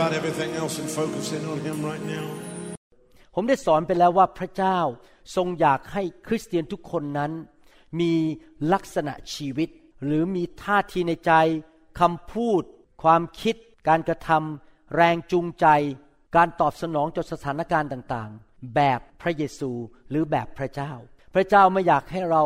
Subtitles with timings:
[0.00, 2.26] about everything else and focus in on Him right now.
[3.34, 4.78] ผมได้สอนไปแล้วว่าพระเจ้า
[5.36, 7.32] ทรงอยากให้คริสเตียนทุกคนนั้น
[8.00, 8.12] มี
[8.72, 9.68] ลักษณะชีวิต
[10.04, 11.32] หรือมีท่าทีในใจ
[12.00, 12.62] คำพูด
[13.02, 13.56] ความคิด
[13.88, 15.66] การกระทำแรงจูงใจ
[16.36, 19.70] การตอบสนองต่อสถานการณ์ต่างๆ แบบพระเยซู
[20.10, 20.92] หรือแบบพระเจ้า
[21.34, 22.44] พระเจ้าไม่อยากให้เรา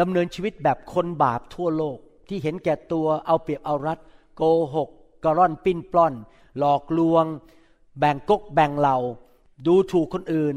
[0.00, 3.98] ดำเนินชีวิตแบบคนบาปทั่วโลก ที่เห็นแก่ตัวเอาเปรียบเอารัด
[4.36, 4.42] โก
[4.74, 4.88] หก
[5.24, 6.14] กร่อนปิ้นปล้อน
[6.58, 7.24] หลอกลวง
[7.98, 8.98] แบ่งกกแบ่งเหล่า
[9.66, 10.56] ดูถูกคนอื่น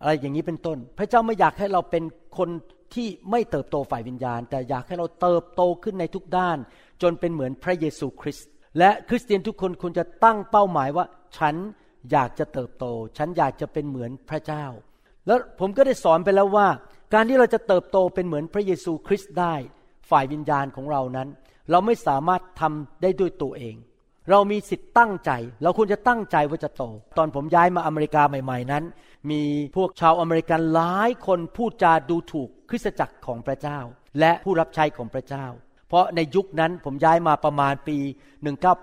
[0.00, 2.04] อะไรอย่างนี้เป็นต้น พระเจ้าไม่อยากให้เราเป็น
[2.38, 2.48] คน
[2.94, 6.58] ที่ไม่เติบโตฝ่ายวิญญาณ แต่อยากให้เราเติบโตขึ้นในทุกด้าน
[7.02, 8.48] จนเป็นเหมือนพระเยซูคริสต์
[8.78, 11.04] และคริสเตียนทุกคนควรจะตั้งเป้าหมายว่า
[11.36, 11.54] ฉัน
[12.10, 12.84] อยากจะเติบโต
[13.18, 14.64] ฉันอยากจะเป็นเหมือนพระเจ้า
[15.26, 16.68] แล้วผมก็ได้สอนไปแล้วว่า
[17.14, 19.54] การที่เราจะเติบโตเป็นเหมือนพระเยซูคริสต์ได้
[20.10, 21.28] ฝ่ายวิญญาณของเรานั้น
[21.70, 23.74] เราไม่สามารถทำได้ด้วยตัวเอง
[24.30, 25.30] เรามีสิทธิ์ตั้งใจ
[25.62, 26.82] เราควรจะตั้งใจว่าจะโต
[27.18, 28.84] ตอนผมย้ายมาอเมริกาใหม่ ๆนั้น
[29.30, 29.42] มี
[29.76, 33.78] พวกชาวอเมริกันหลายคนพูดจาดูถูกคริสตจักรของพระเจ้า
[34.20, 35.46] และผู้รับใช้ของพระเจ้า
[35.88, 37.98] เพราะในยุคนั้นผมย้ายมาประมาณปี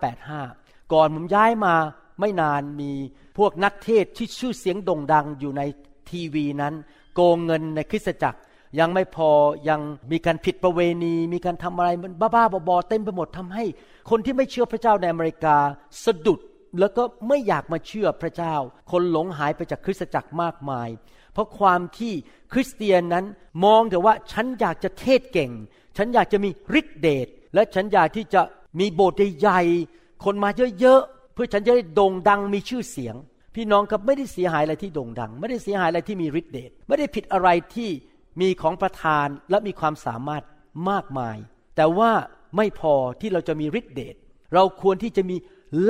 [0.03, 1.75] 1985 ก่อนผมย้ายมา
[2.19, 2.91] ไม่นานมี
[3.37, 5.61] พวกนักเทศที่ชื่อเสียงโด่งดังอยู่ใน
[6.09, 6.73] ทีวีนั้น
[7.15, 8.39] โกงเงินในคริสตจักร
[8.79, 9.29] ยังไม่พอ
[9.69, 13.63] ยังมีการผิดประเวณี มีการทำอะไรมันบ้าๆบอๆเต็มไปหมดทำให้
[14.09, 15.57] คนที่ไม่เชื่อพระเจ้าในอเมริกา
[16.03, 16.39] สะดุด
[16.79, 18.55] แล้วก็ไม่อยากมาเชื่อพระเจ้า
[18.91, 20.89] คนหลงหายไปจากคริสตจักรมากมาย
[21.33, 22.13] เพราะความที่
[22.53, 23.25] คริสเตียนนั้น
[23.65, 25.51] มองแต่ว่าฉันอยากจะเทศเก่ง
[25.97, 28.41] ฉันอยากจะมีฤทธิเดชและฉันอยากที่จะ
[28.79, 33.15] มีโบสถ์ใหญ่ๆคนมาเยอะๆเพื่อฉันจะได้โด่งดังมีชื่อเสียง
[33.55, 37.89] พี่น้องครับไม่ได้เสียหายอะไรที่โด่งดัง ไม่ได้เสียหายอะไรที่มีฤทธิเดชไม่ได้ผิดอะไรที่
[38.41, 40.43] มีของประทานและมีความสามารถ
[40.89, 41.37] มากมาย
[41.75, 42.11] แต่ว่า
[42.57, 44.15] ไม่พอที่เราจะมีฤทธิเดช
[44.53, 45.37] เราควรที่จะมี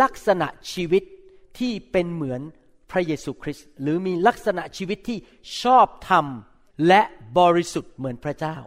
[0.02, 1.03] ลักษณะชีวิต
[1.59, 2.42] ที่เป็นเหมือน
[2.92, 5.18] พระเยซูคริสต์หรือมีลักษณะชีวิตที่
[5.62, 6.26] ชอบธรรม
[6.88, 7.02] และ
[7.40, 8.58] บริสุทธิ์เหมือนพระเจ้า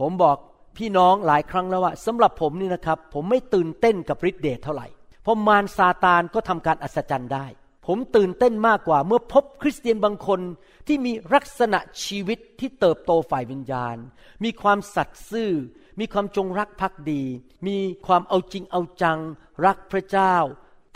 [0.00, 0.36] ผมบอก
[0.76, 4.86] พี่น้องหลายครั้งแล้วว่าสำหรับผมนี่นะครับ ผมไม่ตื่นเต้นกับฤทธิเดชเท่าไหร่
[5.22, 7.46] เพราะมารซาตานก็ทำการอัศจรรย์ได้
[7.86, 10.40] ผมตื่นเต้นมากกว่าเมื่อพบคริสเตียนบางคน
[10.86, 13.96] ที่มีลักษณะชีวิตที่เติบโตฝ่ายวิญญาณ
[14.44, 15.52] มีความสัตย์ซื่อ
[16.00, 17.22] มีความจงรักภักดี
[17.66, 19.18] มีความเอาจริงเอาจัง
[19.64, 20.36] รักพระเจ้า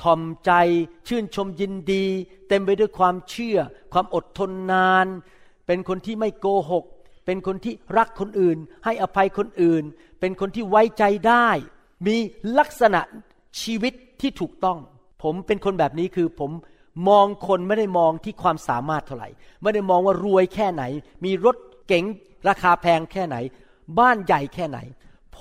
[0.03, 0.53] ทอมใจ
[1.09, 2.05] ชื่นชมยินดี
[2.49, 3.59] เต็มไปด้วยความเชื่อ
[3.93, 5.07] ความอดทนนาน
[5.67, 6.85] เป็นคนที่ไม่โกหก
[7.27, 9.85] เป็นคนที่รักคนอื่น ให้อภัยคนอื่น
[10.21, 11.49] เป็นคนที่ไว้ใจได้
[12.07, 12.17] มี
[12.59, 13.01] ลักษณะ
[13.63, 14.79] ชีวิตที่ถูกต้อง
[15.23, 16.51] ผมเป็นคนแบบนี้คือผม
[17.09, 19.29] มองคนไม่ได้มองที่ความสามารถเท่าไหร่
[19.63, 20.83] ไม่ได้มองว่ารวยแค่ไหน
[21.25, 22.05] มีรถเก๋ง
[22.49, 23.37] ราคาแพงแค่ไหน
[23.99, 24.79] บ้านใหญ่แค่ไหน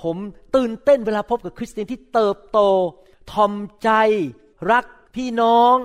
[0.00, 0.16] ผม
[0.56, 2.58] ตื่นเต้นเวลาพบกับคริสเตียนที่เติบโต
[3.32, 3.52] ทอม
[3.82, 3.90] ใจ
[4.70, 4.84] รัก
[5.14, 5.76] พี่น้อง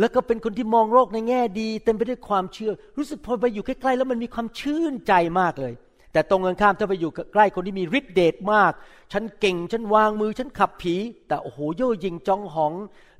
[0.00, 5.74] แล้วก็เป็นคนที่มองโลกในแง่ดี เต็มไปด้วยความเชื่อ รู้สึกพอไปอยู่ใกล้ๆแล้วมันมีความชื่นใจมากเลย
[6.12, 8.72] แต่ตรงกันข้ามถ้าไปอยู่ใกล้คนที่มีฤทธิเดชมาก
[9.12, 10.94] ฉันเก่ง ฉันวางมือ ฉันขับผี
[11.28, 12.72] แต่โอ้โหโย่ยิงจองหอง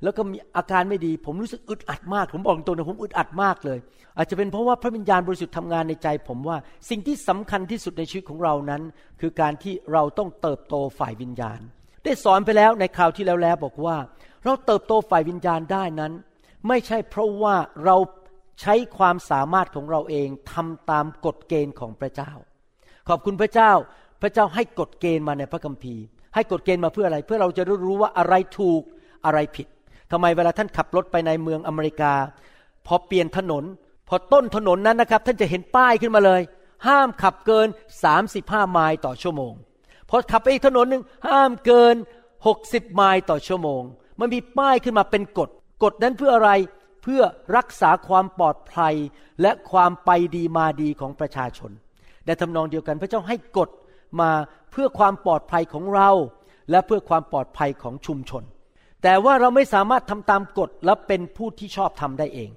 [0.03, 3.79] แล้วก็มีอาการไม่ดี ผมรู้สึกอึดอัดมาก ผมบอกตรงๆนะผมอึดอัดมากเลย
[4.17, 6.57] อาจจะเป็นเพราะว่าพระวิญญาณบริสุทธิ์ทำงานในใจ ผมว่า
[6.89, 8.81] สิ่งที่สำคัญที่สุดในชีวิตของเรานั้น
[9.21, 11.59] คือการที่เราต้องเติบโตฝ่ายวิญญาณ
[12.03, 13.97] ได้สอนไปแล้วในคราวที่แล้วแล้วบอกว่า
[14.43, 16.13] เราเติบโตฝ่ายวิญญาณได้นั้น
[16.67, 17.55] ไม่ใช่เพราะว่า
[17.85, 17.95] เรา
[18.61, 22.31] ใช้ความสามารถของเราเองทำตามกฎเกณฑ์ของพระเจ้า
[23.09, 23.71] ขอบคุณพระเจ้า
[24.21, 26.03] พระเจ้าให้กฎเกณฑ์มาในพระคัมภีร์
[26.35, 28.81] ให้กฎเกณฑ์มาเพื่ออะไร เพื่อเราจะได้รู้ว่าอะไรถูก
[29.25, 29.67] อะไรผิด
[30.11, 32.13] ทำไมเวลาท่านขับรถไปในเมืองอเมริกา
[32.87, 33.63] พอเปลี่ยนถนน
[34.07, 36.41] พอต้นถนนนั้นนะครับ ท่านจะเห็นป้ายขึ้นมาเลย
[36.87, 37.67] ห้ามขับเกิน
[38.19, 39.53] 35 ไมล์ต่อชั่วโมง
[40.09, 41.95] พอขับไปอีกถนนหนึ่งห้ามเกิน
[42.45, 43.81] 60 ไมล์ต่อชั่วโมง
[44.19, 45.49] มันมีป้ายขึ้นมาเป็นกฎ
[45.83, 46.51] กฎนั้นเพื่ออะไร
[47.03, 47.21] เพื่อ
[47.57, 48.95] รักษาความปลอดภัย
[49.41, 51.71] และความไปดีมาดีของประชาชน
[52.25, 53.69] ในทำนองเดียวกัน พระเจ้าให้กฎ
[54.21, 54.31] มา
[54.71, 56.09] เพื่อความปลอดภัยของเรา
[56.71, 58.43] และเพื่อความปลอดภัยของชุมชน
[59.03, 62.51] แต่ว่าเราไม่สามารถทำตามกฎและเป็นผู้ที่ชอบทำได้เอง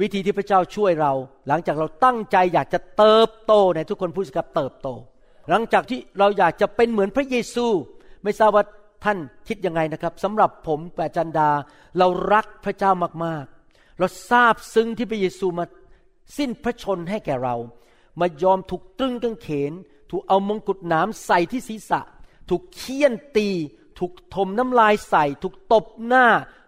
[0.00, 1.12] วิธีที่พระเจ้าช่วยเรา
[1.48, 4.88] หลังจากเราตั้งใจอยากจะเติบโตในทุกคนพูดกับเติบโต
[5.50, 7.66] หลังจากที่เราอยากจะเป็นเหมือนพระเยซู
[8.24, 8.64] ไม่ทราบว่า
[9.04, 9.18] ท่าน
[9.48, 11.50] คิดยังไงนะครับสำหรับผมแปจันดา
[11.98, 12.90] เรารักพระเจ้า
[13.24, 15.64] มากๆ เราทราบซึ้งที่พระเยซูมา
[16.38, 17.56] สิ้นพระชนให้แก่เรา
[18.20, 19.72] มายอมถูกตรึงกางเขน
[20.10, 22.00] ถูกเอามงกุฎน้ำใส่ที่ศีรษะ
[22.48, 23.48] ถูกเคี่ยนตี
[23.98, 26.26] ถูกถมน้ำลายใส่ ถูกตบหน้า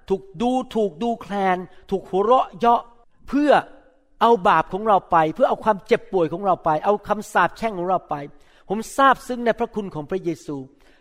[0.08, 1.58] ถูกดูถูกดูแคลน
[1.90, 2.82] ถูกหัวเราะเยาะ
[3.28, 3.52] เพื่อ
[4.20, 8.14] เอาบาปของเราไป เพื่อเอาความเจ็บป่วยของเราไป เอาคำสาปแช่งของเราไป
[8.68, 10.56] ผมซาบซึ้งในพระคุณของพระเยซู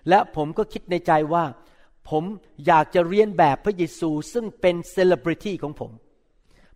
[0.10, 1.44] และผมก็คิดในใจว่า
[2.10, 2.24] ผม
[2.66, 5.92] อยากจะเลียนแบบพระเยซูซึ่งเป็นเซเลบริตี้ของผม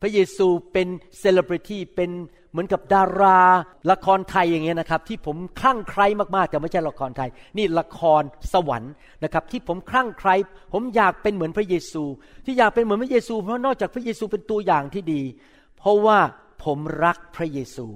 [0.02, 0.88] พระเยซูเป็น
[1.20, 2.12] เซเลบริตี้เป็น
[2.54, 3.40] เหมือนกับดารา
[3.92, 8.22] ละครไทยอย่างเงี้ยนะครับ ที่ผมคลั่งไคล้มากๆแต่ไม่ใช่ละครไทย นี่ละคร
[8.54, 10.36] สวรรค์นะครับ ที่ผมคลั่งไคล้
[10.74, 12.04] ผมอยากเป็นเหมือนพระเยซู
[12.46, 15.22] ที่อยากเป็นเหมือนพระเยซู เพราะนอกจากพระเยซูเป็นตัวอย่างที่ดี
[15.78, 16.20] เพราะว่า
[16.64, 17.88] ผมรักพระเยซู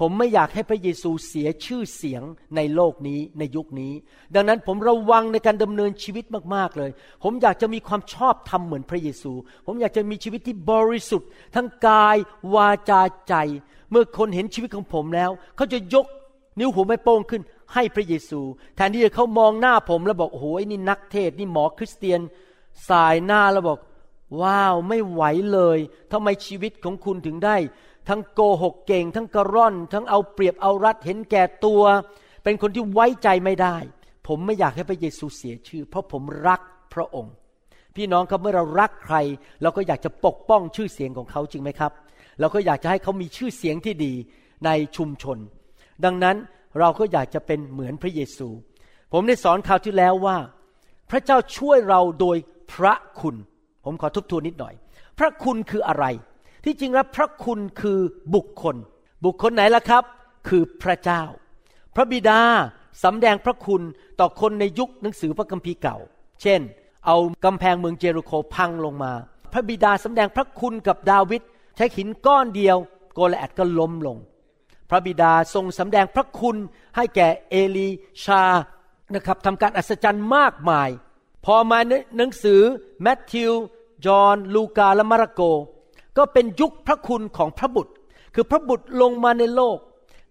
[0.00, 2.22] ผมไม่อยากให้พระเยซูเสียชื่อเสียง
[2.56, 3.92] ในโลกนี้ในยุคนี้
[4.34, 6.90] ดังนั้นผมระวังในการดำเนินชีวิตมากๆเลย
[7.22, 9.32] ผมอยากจะมีความชอบธรรมเหมือนพระเยซู
[9.66, 12.16] ผมอยากจะมีชีวิตที่บริสุทธิ์ ทั้งกาย
[12.54, 13.34] วาจาใจ
[13.90, 16.06] เมื่อคนเห็นชีวิตของผมแล้ว เขาจะยก
[16.58, 17.42] นิ้วหัวไม่โป้งขึ้น
[17.74, 18.40] ให้พระเยซู
[18.76, 22.20] แทนที่จะเขามองหน้าผมแล้วบอกโอ้โหนี่นักเทศนี่หมอคริสเตียน
[22.88, 23.78] สายหน้าแล้วบอก
[24.40, 25.22] ว้าวไม่ไหว
[25.52, 25.78] เลย
[26.12, 27.56] ทำไมชีวิตของคุณถึงได้
[28.08, 31.82] ทั้งโกหกเก่ง ทั้งกระร่อน ทั้งเอาเปรียบเอารัดเห็นแก่ตัว
[32.44, 33.76] เป็นคนที่ไว้ใจไม่ได้
[34.26, 36.60] ผมไม่อยากให้พระเยซูเสียชื่อ เพราะผมรัก
[36.94, 37.34] พระองค์
[37.96, 39.16] พี่น้องครับเมื่อเรารักใคร
[39.62, 41.92] เราก็อยากจะปกป้องชื่อเสียงของเขาจริงไหมครับ
[42.40, 44.12] เราก็อยากจะให้เขามีชื่อเสียงที่ดี
[44.64, 45.38] ในชุมชน
[46.04, 46.36] ดังนั้น
[46.78, 48.48] เราก็อยากจะเป็นเหมือนพระเยซู
[49.12, 50.38] ผมได้สอนคราวที่แล้วว่า
[51.10, 52.36] พระเจ้าช่วยเราโดย
[52.72, 53.36] พระคุณ
[53.84, 54.74] ผมขอทบทวนนิดหน่อย
[55.18, 56.04] พระคุณคืออะไร
[56.66, 58.00] ที่จริงแล้วพระคุณคือ
[58.34, 58.76] บุคคล
[59.24, 60.04] บุคคลไหนล่ะครับ
[60.48, 61.22] คือพระเจ้า
[61.94, 62.40] พระบิดา
[63.04, 63.82] สำแดงพระคุณ
[64.20, 65.96] ต่อคนในยุคหนังสือพระคัมภีร์เก่า
[66.42, 66.60] เช่น
[67.06, 69.12] เอากำแพงเมืองเจรูโคพังลงมา
[69.52, 71.42] พระบิดาสำแดงพระคุณกับดาวิด
[71.76, 72.76] ใช้หินก้อนเดียว
[73.14, 74.16] โกลแอดก็ล้มลง
[74.90, 76.56] พระบิดาทรงสำแดงพระคุณ
[76.96, 77.88] ให้แก่เอลี
[78.24, 78.42] ชา
[79.14, 80.90] นะครับทำการอัศจรรย์มากมาย
[81.44, 81.78] พอมา
[82.16, 82.60] หนังสือ
[83.02, 83.52] แมทธิว
[84.06, 85.42] จอห์นลูกาและมาระโก
[86.16, 87.92] ก็เป็นยุคพระคุณของพระบุตร
[88.34, 89.78] คือพระบุตรลงมาในโลก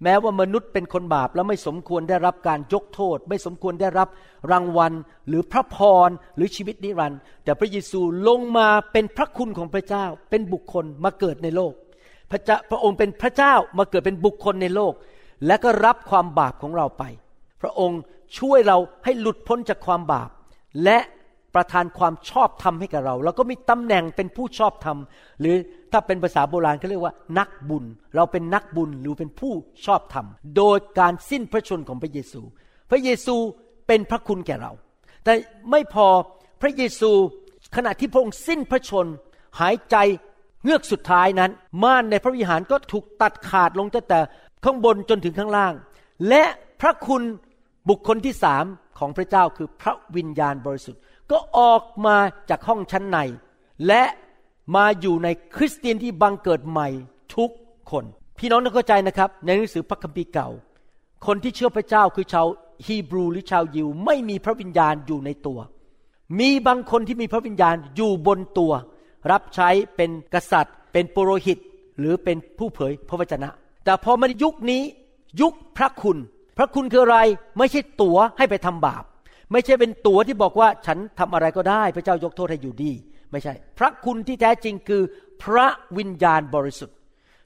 [0.03, 4.07] แม้ว่ามนุษย์เป็นคนบาปแล้วไม่สมควรได้รับการยกโทษ ไม่สมควรได้รับ
[4.51, 4.93] รางวัล
[5.27, 5.77] หรือพระพ
[6.07, 11.73] รหรือชีวิตนิรันดร์แต่พระเยซูลงมาเป็นพระคุณของพระเจ้า เป็นบุคคลมาเกิดในโลก
[12.31, 14.93] พระเจ้าพระองค์เป็นพระเจ้ามาเกิดเป็นบุคคลในโลก
[15.45, 17.03] และก็รับความบาปของเราไป
[17.61, 17.99] พระองค์
[18.37, 20.29] ช่วยเราให้หลุดพ้นจากความบาป
[20.83, 20.97] และ
[21.55, 24.97] ประทานความชอบธรรมให้กับเรา เราก็มีตำแหน่งเป็นผู้ชอบธรรม
[25.39, 25.55] หรือ
[25.91, 27.85] ถ้าเป็นภาษาโบราณเขาเรียกว่า นักบุญ
[28.15, 29.53] เราเป็นนักบุญหรือเป็นผู้
[29.85, 30.25] ชอบธรรม
[30.57, 32.41] โดยการสิ้นพระชนของพระเยซู
[32.89, 33.35] พระเยซู
[33.87, 34.71] เป็นพระคุณแก่เรา
[35.23, 35.33] แต่
[35.71, 36.07] ไม่พอ
[36.61, 37.11] พระเยซู
[37.75, 39.05] ขณะที่พระองค์สิ้นพระชน
[39.59, 39.95] หายใจ
[40.63, 41.51] เงือกสุดท้ายนั้น
[41.83, 44.19] ม่านในพระวิหารก็ถูกตัดขาดลงตั้งแต่
[44.65, 45.73] ข้างบนจนถึงข้างล่าง
[46.29, 46.43] และ
[46.81, 47.23] พระคุณ
[47.89, 48.65] บุคคลที่สาม
[48.99, 51.01] ของพระเจ้าคือพระวิญญาณบริสุทธิ์
[51.31, 52.17] ก็ออกมา
[52.49, 53.17] จากห้องชั้นใน
[53.87, 54.03] และ
[54.75, 56.87] มาอยู่ในคริสเตียนที่บังเกิดใหม่
[57.35, 57.51] ทุก
[57.91, 58.05] คน
[58.37, 60.49] พี่น้องต้องเข้าใจนะครับ ในหนังสือพระคัมภีร์เก่า
[61.25, 62.47] คนที่เชื่อพระเจ้าคือชาว
[62.85, 65.59] ฮีบรูหรือชาวยิว ไม่มีพระวิญญาณอยู่ในตัว
[66.39, 68.73] มีบางคนที่มีพระวิญญาณอยู่บนตัว
[69.31, 71.57] รับใช้เป็นกษัตริย์ เป็นปุโรหิต
[71.99, 73.49] หรือเป็นผู้เผยพระวจนะ
[73.85, 74.81] แต่พอมายุคนี้
[75.41, 76.17] ยุคพระคุณ
[76.57, 77.19] พระคุณคืออะไร
[77.57, 79.03] ไม่ใช่ตั๋วให้ไปทำบาป
[79.51, 82.91] ไม่ใช่เป็นตัวที่บอกว่าฉันทำอะไรก็ได้ พระเจ้ายกโทษให้อยู่ดี
[83.31, 85.01] ไม่ใช่ พระคุณที่แท้จริงคือ
[85.43, 86.97] พระวิญญาณบริสุทธิ์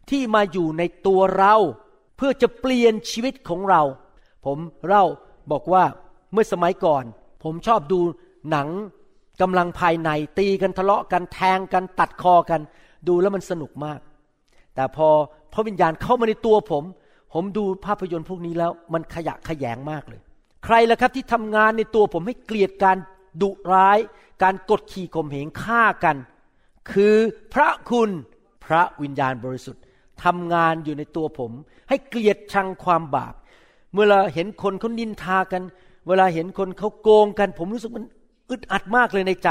[0.10, 1.56] ที่มาอยู่ในตัวเรา
[2.18, 3.82] เพื่อจะเปลี่ยนชีวิตของเรา
[4.46, 5.06] ผมเล่า
[5.52, 5.84] บอกว่า
[6.34, 7.04] เมื่อสมัยก่อน
[7.44, 8.00] ผมชอบดู
[8.50, 8.68] หนัง
[9.42, 12.62] กำลังภายในตีกันทะเลาะกันแทงกันตัดคอกัน
[13.08, 14.00] ดูแล้วมันสนุกมาก
[14.76, 15.08] แต่พอ
[15.54, 16.84] พระวิญญาณเข้ามาในตัวผม
[17.34, 20.22] ผมดูภาพยนตร์พวกนี้แล้ว มันขยะขยงมากเลย
[20.66, 22.98] ใครล่ะครับที่ทำงานในตัวผมให้เกลียดการ
[23.42, 24.00] ดุร้าย
[24.44, 26.16] การกดขี่ข่มเหงฆ่ากัน
[26.92, 27.16] คือ
[27.54, 28.10] พระคุณ
[28.66, 29.84] พระวิญญาณบริสุทธิ์
[30.24, 31.52] ทำงานอยู่ในตัวผม
[31.90, 33.34] ให้เกลียดชังความบาป
[33.94, 35.64] เมื่อเราเห็นคนเขานินทากัน
[36.08, 38.06] เวลาเห็นคนเขาโกงกัน ผมรู้สึกมัน
[38.50, 39.50] อึดอัดมากเลยในใจ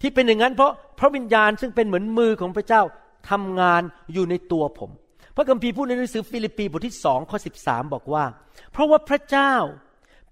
[0.00, 2.82] ที่เป็นอย่างนั้นเพราะพระวิญญาณซึ่งเป็นเหมือนมือของพระเจ้า
[3.30, 3.82] ทำงาน
[4.12, 4.90] อยู่ในตัวผม
[5.36, 8.24] พระคัมภีร์พูดในหนังสือฟิลิปปีบทที่สองข้อสิบสาบอกว่า
[8.72, 9.54] เพราะว่าพระเจ้า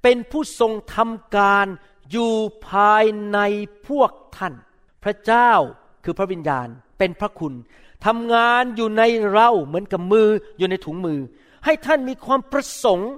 [0.02, 1.66] เป็นผู้ทรงทำการ
[2.11, 2.33] อยู่
[2.69, 3.38] ภายใน
[3.88, 4.54] พวกท่าน
[5.04, 5.52] พระเจ้า
[6.04, 7.54] คือพระวิญญาณเป็นพระคุณ
[8.07, 9.02] ทำงานอยู่ใน
[9.33, 10.28] เราเหมือนกับมือ
[10.59, 11.21] อยู่ในถุงมือ
[11.64, 13.12] ให้ท่านมีความประสงค์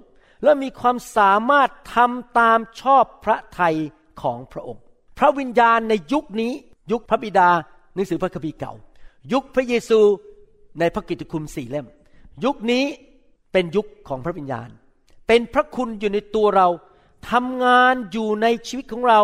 [0.45, 3.77] และมีความสามารถทำตามชอบพระทัย
[4.23, 4.83] ของพระองค์
[5.19, 6.53] พระวิญญาณในยุคนี้
[6.93, 7.51] ยุคพระบิดา
[7.95, 8.73] หนังสือพระคัมภีร์เก่า
[9.33, 10.01] ยุคพระเยซู
[10.81, 11.87] ในพระกิตติคุณสี่เล่ม
[12.45, 12.85] ยุคนี้
[13.53, 14.69] เป็นยุคของพระวิญญาณ
[15.27, 16.69] เป็นพระคุณอยู่ในตัวเรา
[17.31, 19.21] ทำงานอยู่ในชีวิตของเรา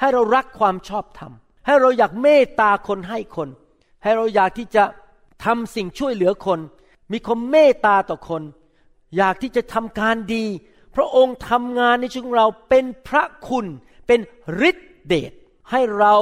[0.00, 1.32] ให้เรารักความชอบธรรม
[1.66, 3.48] ให้เราอยากเมตตาคนให้คน
[4.02, 4.84] ให้เราอยากที่จะ
[5.44, 6.60] ทำสิ่งช่วยเหลือคน
[7.12, 8.42] มีความเมตตาต่อคน
[9.16, 10.44] อยากที่จะทำการดี
[10.96, 13.66] พระองค์ทำงานในชีวิตของเราเป็นพระคุณ
[14.06, 14.20] เป็น
[14.68, 15.32] ฤทธิเดช
[15.70, 16.14] ให้เรา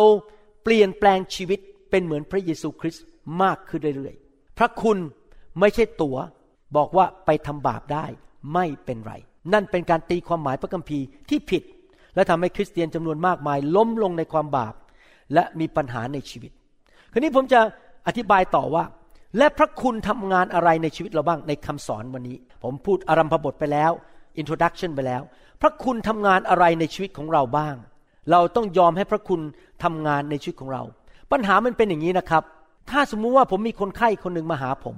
[0.62, 1.58] เปลี่ยนแปลงชีวิต
[1.90, 3.04] เป็นเหมือนพระเยซูคริสต์
[3.42, 4.98] มากขึ้นเรื่อยๆ พระคุณ
[5.60, 6.16] ไม่ใช่ตัว
[6.76, 8.06] บอกว่าไปทำบาปได้
[8.54, 9.14] ไม่เป็นไร
[9.52, 11.62] นั่นเป็นการตีความหมายพระคัมภีร์ที่ผิด
[12.14, 14.74] และทำให้คริสเตียนจำนวนมากมาย ล้มลงในความบาป
[15.34, 16.50] และมีปัญหาในชีวิต
[17.12, 17.60] คราวนี้ผมจะ
[18.06, 18.84] อธิบายต่อว่า
[19.38, 23.92] และพระคุณทำงานอะไรในชีวิตเราบ้างในคำสอนวันนี้ ผมพูดอารัมพบทไปแล้ว
[24.40, 25.22] introduction ไปแล้ว
[25.60, 27.76] พระคุณทำงานอะไรในชีวิตของเราบ้าง
[28.30, 29.40] เราต้องยอมให้พระคุณ
[29.84, 30.82] ทำงานในชีวิตของเรา
[31.32, 32.42] ปัญหามันเป็นอย่างนี้นะครับ
[32.90, 34.96] ถ้าสมมุติว่าผมมีคนไข้คนหนึ่งมาหาผม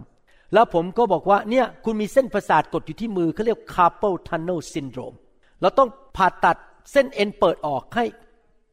[0.55, 5.17] แล้วผมก็บอกว่าเนี่ยคุณมีเส้นประสาทกดอยู่ที่มือเขาเรียก carpal tunnel syndrome
[5.61, 6.57] เราต้องผ่าตัด
[6.93, 8.05] เส้นเอ็นเปิดออกให้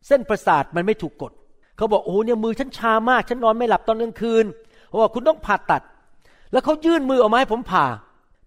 [0.07, 1.31] เส้นประสาทมันไม่ถูกกด
[1.77, 4.45] เขาบอกโอ้เนี่ยมือฉันชามาก ฉันนอนไม่หลับตอนกลางคืน
[4.87, 5.81] เพราะว่าคุณต้องผ่าตัด
[6.51, 7.85] แล้วเขายื่นมือออกมาให้ผมผ่า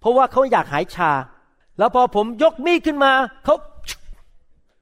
[0.00, 1.10] เพราะว่าเขาอยากหายชา
[1.78, 3.12] แล้วพอผมยกมีดขึ้นมา
[3.44, 3.54] เขา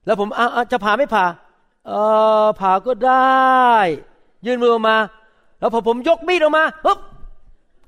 [0.07, 1.25] แล้วผมอาจะผ่าไม่ผ่า
[1.87, 1.93] เอ
[2.45, 3.76] อผ่าก็ได้
[4.47, 4.97] ยื่นมือออกมา
[5.61, 6.99] แล้วพอผมยกมีดออกมาปึ๊บ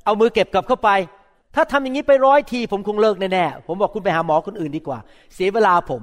[0.05, 0.91] เอามือเก็บกลับเข้าไป
[1.55, 4.99] ถ้าทำอย่างนี้ไปร้อยที ผมคงเลิกแน่ๆผมบอกคุณไปหาหมอคนอื่นดีกว่า
[5.35, 6.03] เสียเวลาผม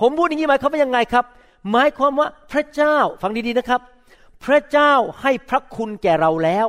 [0.00, 1.24] ผมพูดอย่างนี้หมายความว่ายังไงครับ
[1.70, 3.80] หมายความว่าพระเจ้าฟังดีๆนะครับ
[4.44, 4.92] พระเจ้า
[5.22, 6.66] ให้พระคุณแก่เราแล้ว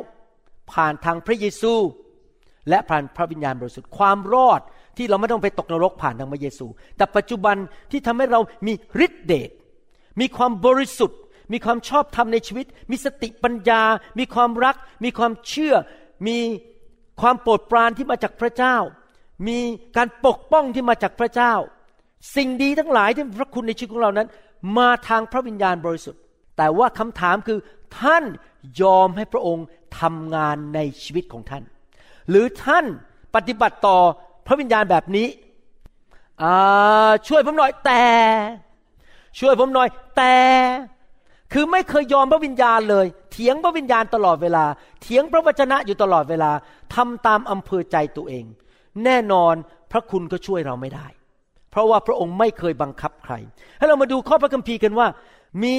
[0.72, 1.74] ผ่านทางพระเยซู
[2.70, 4.62] และผ่านพระวิญญาณบริสุทธิ์ความรอด
[4.98, 6.66] ที่เราไม่ต้องไปตกนรกผ่านทางพระเยซู
[6.98, 7.56] แต่ปัจจุบัน
[7.92, 8.74] ที่ทำให้เรามี
[9.06, 9.50] ฤทธิเดช
[10.20, 11.20] มีความบริสุทธิ์
[11.54, 13.82] มีความชอบธรรมในชีวิต มีสติปัญญา
[14.20, 15.76] มีความรัก มีความเชื่อ
[16.28, 16.38] มี
[17.22, 18.76] ความโปรดปรานที่มาจากพระเจ้า
[19.48, 19.60] มี
[19.98, 21.54] การปกป้องที่มาจากพระเจ้า
[22.36, 24.28] สิ่งดีทั้งหลายที่พระคุณในชีวิตของเรานั้น
[24.78, 26.22] มาทางพระวิญญาณบริสุทธิ์
[26.58, 27.60] แต่ว่าคำถามคือ
[28.00, 28.24] ท่าน
[28.82, 29.66] ยอมให้พระองค์
[30.00, 31.64] ทำงานในชีวิตของท่าน
[32.30, 32.86] หรือท่าน
[33.36, 33.98] ปฏิบัติต่อ
[34.48, 35.28] พระวิญญาณแบบนี้
[37.28, 38.04] ช่วยผมหน่อยแต่
[39.40, 40.36] ช่วยผมหน่อยแต่
[41.54, 44.66] คือไม่เคยยอมพระวิญญาณเลย เถียงพระวิญญาณตลอดเวลา
[45.02, 46.52] เถียงพระวจนะอยู่ตลอดเวลา
[46.96, 48.46] ทำตามอำเภอใจตัวเอง
[49.04, 49.56] แน่นอน
[49.92, 51.08] พระคุณก็ช่วยเราไม่ได้
[51.72, 53.34] เพราะว่าพระองค์ไม่เคยบังคับใคร
[53.78, 55.08] ให้เรามาดูข้อพระคัมภีร์กันว่า
[55.64, 55.74] มี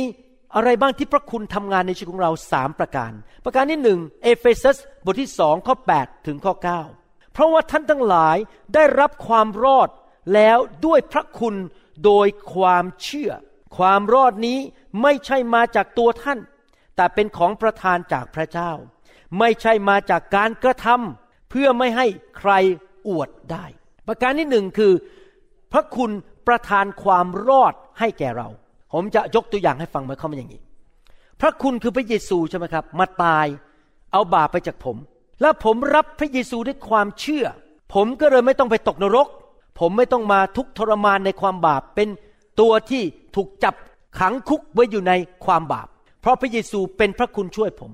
[0.54, 3.12] อะไรบ้างที่พระคุณทำงานในชีวิตของเราสามประการ
[3.44, 6.54] ประการที่หนึ่งเอเฟซัสบทที่สองข้อ8ถึงข้อ
[6.94, 8.36] 9เพราะว่าท่านทั้งหลาย
[8.74, 9.88] ได้รับความรอด
[10.34, 11.54] แล้วด้วยพระคุณ
[12.04, 13.30] โดยความเชื่อ
[13.76, 14.58] ความรอดนี้
[15.02, 16.38] ไม่ใช่มาจากตัวท่าน
[16.96, 18.72] แต่เป็นของประทานจากพระเจ้า
[19.38, 22.06] ไม่ใช่มาจากการกระทำเพื่อไม่ให้
[22.38, 22.52] ใคร
[23.08, 23.64] อวดได้
[24.06, 24.92] ประการที่หนึ่งคือ
[25.72, 26.10] พระคุณ
[26.48, 28.48] ประทานความรอดให้แก่เรา
[28.92, 30.60] ผมจะยกตัวอย่างให้ฟังมาเข้ามาอย่างนี้
[31.40, 33.46] พระคุณคือพระเยซูใช่ไหมครับ มาตาย
[34.12, 34.96] เอาบาปไปจากผม
[35.40, 37.46] แล้วผมรับพระเยซูด้วยความเชื่อ
[37.94, 39.28] ผมก็เลยไม่ต้องไปตกนรก
[39.80, 42.08] ผมไม่ต้องมาทุกทรมานในความบาปเป็น
[42.60, 43.02] ตัวที่
[43.37, 43.75] ถูกจับ
[44.18, 45.12] ขังคุกไว้อยู่ใน
[45.44, 45.88] ความบาป
[46.20, 47.90] เพราะพระเยซูเป็นพระคุณช่วยผม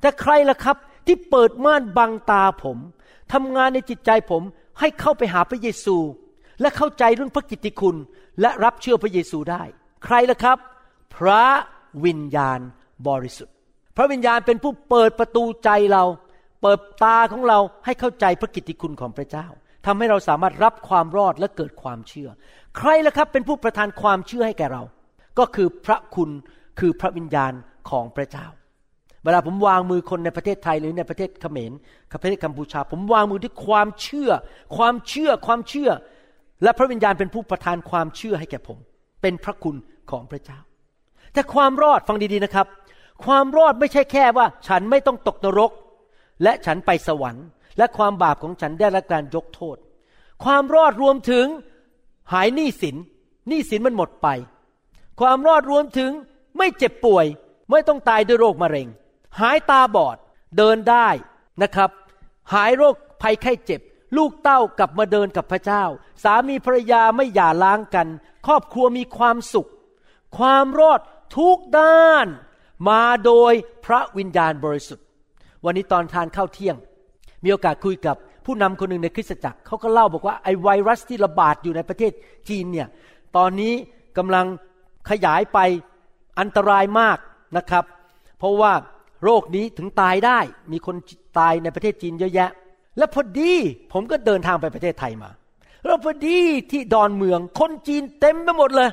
[0.00, 2.78] แต่ใครล่ะครับที่เปิดม่านบังตาผม
[3.32, 4.42] ทำงานในจิตใจผม
[4.80, 5.96] ให้เข้าไปหาพระเยซู
[6.60, 7.96] และเข้าใจเรื่องพระกิตติคุณ
[8.40, 9.62] และรับเชื่อพระเยซูได้
[10.04, 10.58] ใครล่ะครับ
[11.16, 11.44] พระ
[12.04, 12.60] วิญญาณ
[13.08, 13.54] บริสุทธิ์
[13.96, 16.04] พระวิญญาณเป็นผู้เปิดประตูใจเรา
[16.62, 19.46] เปิดตาของเราให้เข้าใจพระกิตติคุณของพระเจ้า
[19.86, 22.28] ทำให้เราสามารถรับความรอดและเกิดความเชื่อ
[22.76, 24.82] ใครล่ะครับเป็นผู้ประทานความเชื่อให้แก่เรา
[25.38, 26.30] ก็คือพระคุณ
[26.78, 27.52] คือพระวิญญาณ
[27.90, 28.46] ของพระเจ้า
[29.24, 31.72] เวลาผมวางมือคนในประเทศไทยหรือในประเทศเขมร
[32.22, 34.30] ประเทศกัมพูชา ผมวางมือด้วยความเชื่อ
[34.76, 35.90] ความเชื่อความเชื่อ
[36.62, 38.78] และพระวิญญาณเป็นผู้ประทานความเชื่อให้แก่ผม
[39.22, 39.76] เป็นพระคุณ
[40.10, 40.58] ของพระเจ้า
[41.32, 42.66] แต่ความรอดฟังดีๆนะครับ
[43.24, 45.70] ความรอดไม่ใช่แค่ว่า ฉันไม่ต้องตกนรก
[46.42, 47.46] และฉันไปสวรรค์
[47.80, 49.76] และความบาปของฉันได้รับการยกโทษ
[50.44, 51.46] ความรอดรวมถึง
[52.32, 52.96] หายหนี้สิน
[53.48, 54.28] หนี้สินมันหมดไป
[55.20, 56.10] ความรอดรวมถึง
[56.58, 57.26] ไม่เจ็บป่วย
[57.70, 58.88] ไม่ต้องตายด้วยโรคมะเร็ง
[59.40, 60.16] หายตาบอด
[60.56, 61.08] เดินได้
[61.62, 61.90] นะครับ
[62.54, 63.80] หายโรคภัยไข้เจ็บ
[64.16, 65.84] ลูกเต้ากลับมาเดินกับพระเจ้า
[66.22, 68.06] สามีภรรยาไม่หย่าร้างกัน
[68.46, 69.70] ครอบครัวมีความสุข
[70.38, 71.00] ความรอด
[71.36, 72.26] ทุกด้าน
[72.88, 73.52] มาโดย
[73.84, 75.06] พระวิญญาณบริสุทธิ์
[75.64, 76.76] วันนี้ตอนทานข้าวเที่ยง
[77.44, 78.16] มีโอกาสคุยกับ
[78.46, 82.12] ผู้นำคนหนึ่งในคริสตจักรเขาก็เล่าบอกว่าไอไวรัสที่ระบาดอยู่ในประเทศ
[82.48, 82.88] จีนเนี่ย
[83.36, 83.74] ตอนนี้
[84.18, 84.46] กำลัง
[85.10, 85.58] ขยายไป
[86.40, 87.18] อันตรายมาก
[87.56, 87.84] นะครับ
[88.38, 88.72] เพราะว่า
[89.24, 90.38] โรคนี้ถึงตายได้
[90.72, 90.96] มีคน
[91.38, 92.50] ตายในประเทศจีนเยอะแยะ
[92.98, 93.52] และพอดี
[93.92, 95.30] ผมก็เดินทางไปประเทศไทยมา
[95.84, 96.38] แล้วพอดี
[96.70, 98.90] ที่ดอนเมืองคนจีนเต็มไปหมดเลย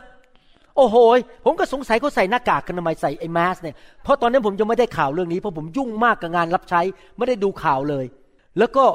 [0.77, 0.96] โอ้โห
[1.46, 6.82] ผมก็สงสัยเขาใส่หน้ากากกันทำไมใส่ไอ้แมสเนี่ยเพราะตอนนั้นผมยังไม่ได้ข่าวเรื่องนี้เพราะผมยุ่งมากกับงานรับใช้
[7.18, 8.06] ไม่ได้ดูข่าวเลย
[8.59, 8.85] แล้วก็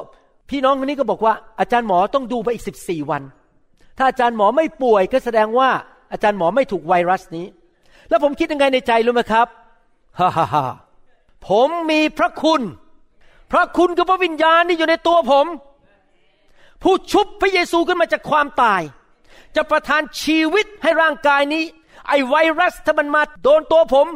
[0.49, 3.23] พี่น้องคนนี้ก็บอกว่าอาจารย์หมอต้องดูไปอีกสิบสี่วัน
[3.97, 5.69] ถ้าอาจารย์หมอไม่ป่วยก็แสดงว่า
[6.11, 7.45] อาจารย์หมอไม่ถูกไวรัสนี้
[8.09, 9.47] แล้วผมคิดยังไงในใจรู้ไหมครับ
[10.19, 10.65] ฮ่าฮ่าฮ่า
[11.47, 12.61] ผมมีพระคุณ
[13.51, 15.45] พระคุณคือพระวิญญาณที่อยู่ในตัวผม
[16.83, 18.81] ผู้ชุบพระเยซูขึ้นมาจากความตาย
[19.55, 21.63] จะประทานชีวิตให้ร่างกายนี้
[22.07, 24.07] ไอไวรัสถ้ามันมาโดนตัวผม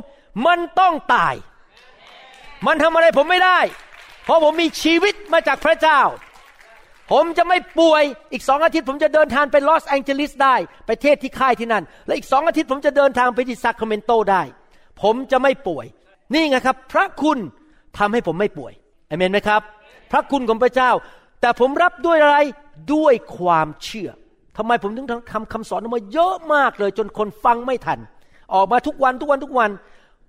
[0.45, 1.35] มันต้องตาย
[2.65, 3.59] มันทำอะไรผมไม่ได้
[4.27, 6.01] เพราะผมมีชีวิตมาจากพระเจ้า
[7.11, 10.55] ผมจะไม่ป่วยอีกสองอาทิตย์ ผมจะเดินทางไปลอสแองเจลิสได้
[10.85, 14.41] ไปเทศที่ค่ายที่นั่น และอีกสองอาทิตย์ผมจะเดินทางไปที่ซัคราเมนโตได้
[15.01, 15.85] ผมจะไม่ป่วย
[16.33, 17.37] นี่ไงครับ พระคุณ
[17.97, 18.73] ทำให้ผมไม่ป่วย
[19.09, 19.61] อเมนไหมครับ
[20.11, 20.91] พระคุณของพระเจ้า
[21.41, 22.37] แต่ผมรับด้วยอะไร
[22.93, 24.09] ด้วยความเชื่อ
[24.57, 27.99] ทำไมผมถึงทำคำสอนออกมาเยอะมากเลย จนคนฟังไม่ทัน
[28.53, 29.71] ออกมาทุกวันทุกวันทุกวัน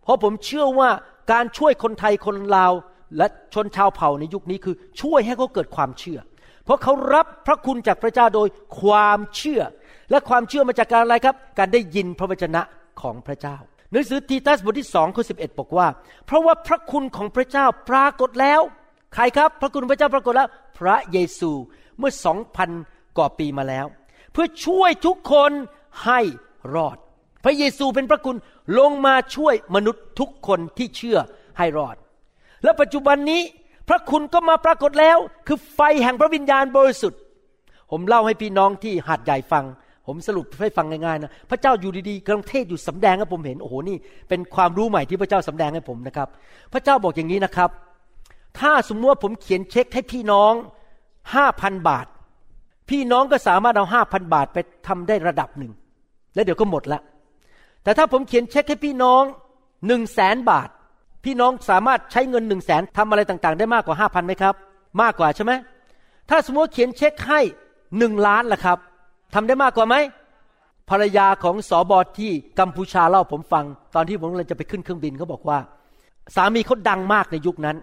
[0.02, 0.90] เพราะผมเชื่อว่า
[1.32, 2.72] การช่วยคนไทยคนลาว
[3.16, 6.18] และชนชาวเผ่าในยุคนี้คือช่วยให้เขาเกิดความเชื่อ
[6.64, 8.48] เพราะเขารับพระคุณจากพระเจ้าโดย
[8.80, 9.62] ความเชื่อ
[10.10, 12.62] และความเชื่อมาจากการอะไรครับ การได้ยินพระวจนะ
[13.00, 13.56] ของพระเจ้า
[13.90, 15.86] หนังสือทีตัสบทที่สองข้อสิบเอ็ดบอกว่า
[16.26, 18.60] เพราะว่าพระคุณของพระเจ้าปรากฏแล้ว
[19.14, 21.50] ใครครับ พระคุณพระเจ้าปรากฏแล้ว พระเยซู
[21.98, 22.70] เมื่อสองพัน
[23.16, 23.86] กว่าปีมาแล้ว
[24.32, 25.52] เพื่อช่วยทุกคน
[26.04, 26.20] ให้
[26.74, 26.96] รอด
[27.44, 28.36] พระเยซูเป็นพระคุณ
[28.78, 31.18] ลงมาช่วยมนุษย์ทุกคนที่เชื่อ
[31.58, 31.96] ให้รอด
[32.64, 33.42] และปัจจุบันนี้
[33.88, 37.20] พระคุณก็มาปรากฏแล้ว คือไฟแห่งพระวิญญาณบริสุทธิ์
[37.90, 39.64] ผมเล่าให้พี่น้องที่หาดใหญ่ฟัง
[40.06, 43.96] ผมสรุปให้ฟังง่ายๆนะพระเจ้าอยู่ดีๆกำลังเทศอยู่สำแดงให้ผมเห็นโอ้โหนี่
[44.28, 46.28] เป็นความรู้ใหม่ที่พระเจ้าสำแดงให้ผมนะครับ
[46.72, 47.70] พระเจ้าบอกอย่างนี้นะครับ
[48.58, 50.52] ถ้าสมมติว่าผมเขียนเช็คให้พี่น้อง
[51.34, 52.06] ห้าพันบาท
[52.90, 55.72] พี่น้องก็สามารถเอาห้าพันบาทไปทำได้ระดับหนึ่ง
[56.34, 57.00] แล้วเดี๋ยวก็หมดละ
[57.82, 59.22] แต่ถ้าผมเขียนเช็คให้พี่น้อง
[59.86, 60.68] หนึ่งแสนบาท
[61.24, 64.54] พี่น้องสามารถใช้เงินหนึ่งแสนทำอะไรต่างๆ ได้มากกว่าห้าพันไหมครับ
[65.02, 65.52] มากกว่าใช่ไหม
[66.30, 67.40] ถ้าสมมติเขียนเช็คให้
[67.98, 68.78] หนึ่งล้านล่ะครับ
[69.34, 69.96] ทำได้มากกว่าไหม
[70.90, 75.58] ภรรยาของสอบอที่กัมพูชาเล่าผมฟัง ตอนที่ผมกำลังจะไปขึ้นเครื่องบินเขาบอกว่า
[76.36, 77.76] สามีเขาดังมากในยุคนั้น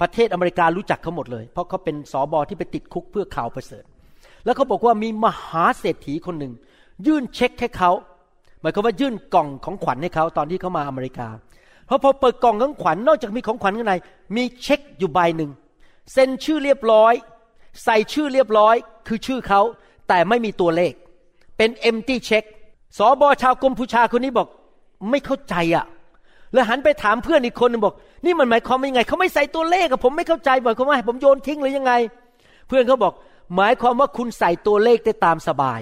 [0.00, 3.84] ประเทศอเมริการู้จักเขาหมดเลย เพราะเขาเป็นสอบอที่ไปติดคุกเพื่อข่าวประเสริฐ
[4.44, 6.52] แล้วเขาบอกว่ามีมหาเศรษฐีคนหนึ่ง
[7.06, 7.90] ยื่นเช็คให้เขา
[8.60, 11.28] หมายความว่ายื่นกล่องของขวัญให้เขาตอนที่เขามาอเมริกา
[11.90, 13.94] เพราะพอเปิดกล่องของขวัญนอกจากมีของขวัญข้างใน
[14.36, 15.50] มีเช็คอยู่ใบหนึ่ง
[16.12, 17.14] เซ็นชื่อเรียบร้อย
[17.84, 18.74] ใส่ชื่อเรียบร้อย
[19.06, 19.60] คือชื่อเขา
[20.08, 20.92] แต่ไม่มีตัวเลข
[21.56, 22.44] เป็น empty check
[22.98, 24.48] สอบอชาวกัมพูชาคนนี้บอก
[25.10, 25.84] ไม่เข้าใจอะ่ะ
[26.52, 31.92] เลยหันไปถามเพื่อนอีกคนนึงบอก นี่มันหมายความว่ายังไงเขาไม่ใส่ตัวเลขอะผมไม่เข้าใจบอกเขาว่าให้ผมโยนทิ้งหรือยังไง
[32.68, 33.12] เพื่อนเขาบอก
[33.56, 35.80] หมายความว่าคุณใส่ตัวเลขได้ตามสบาย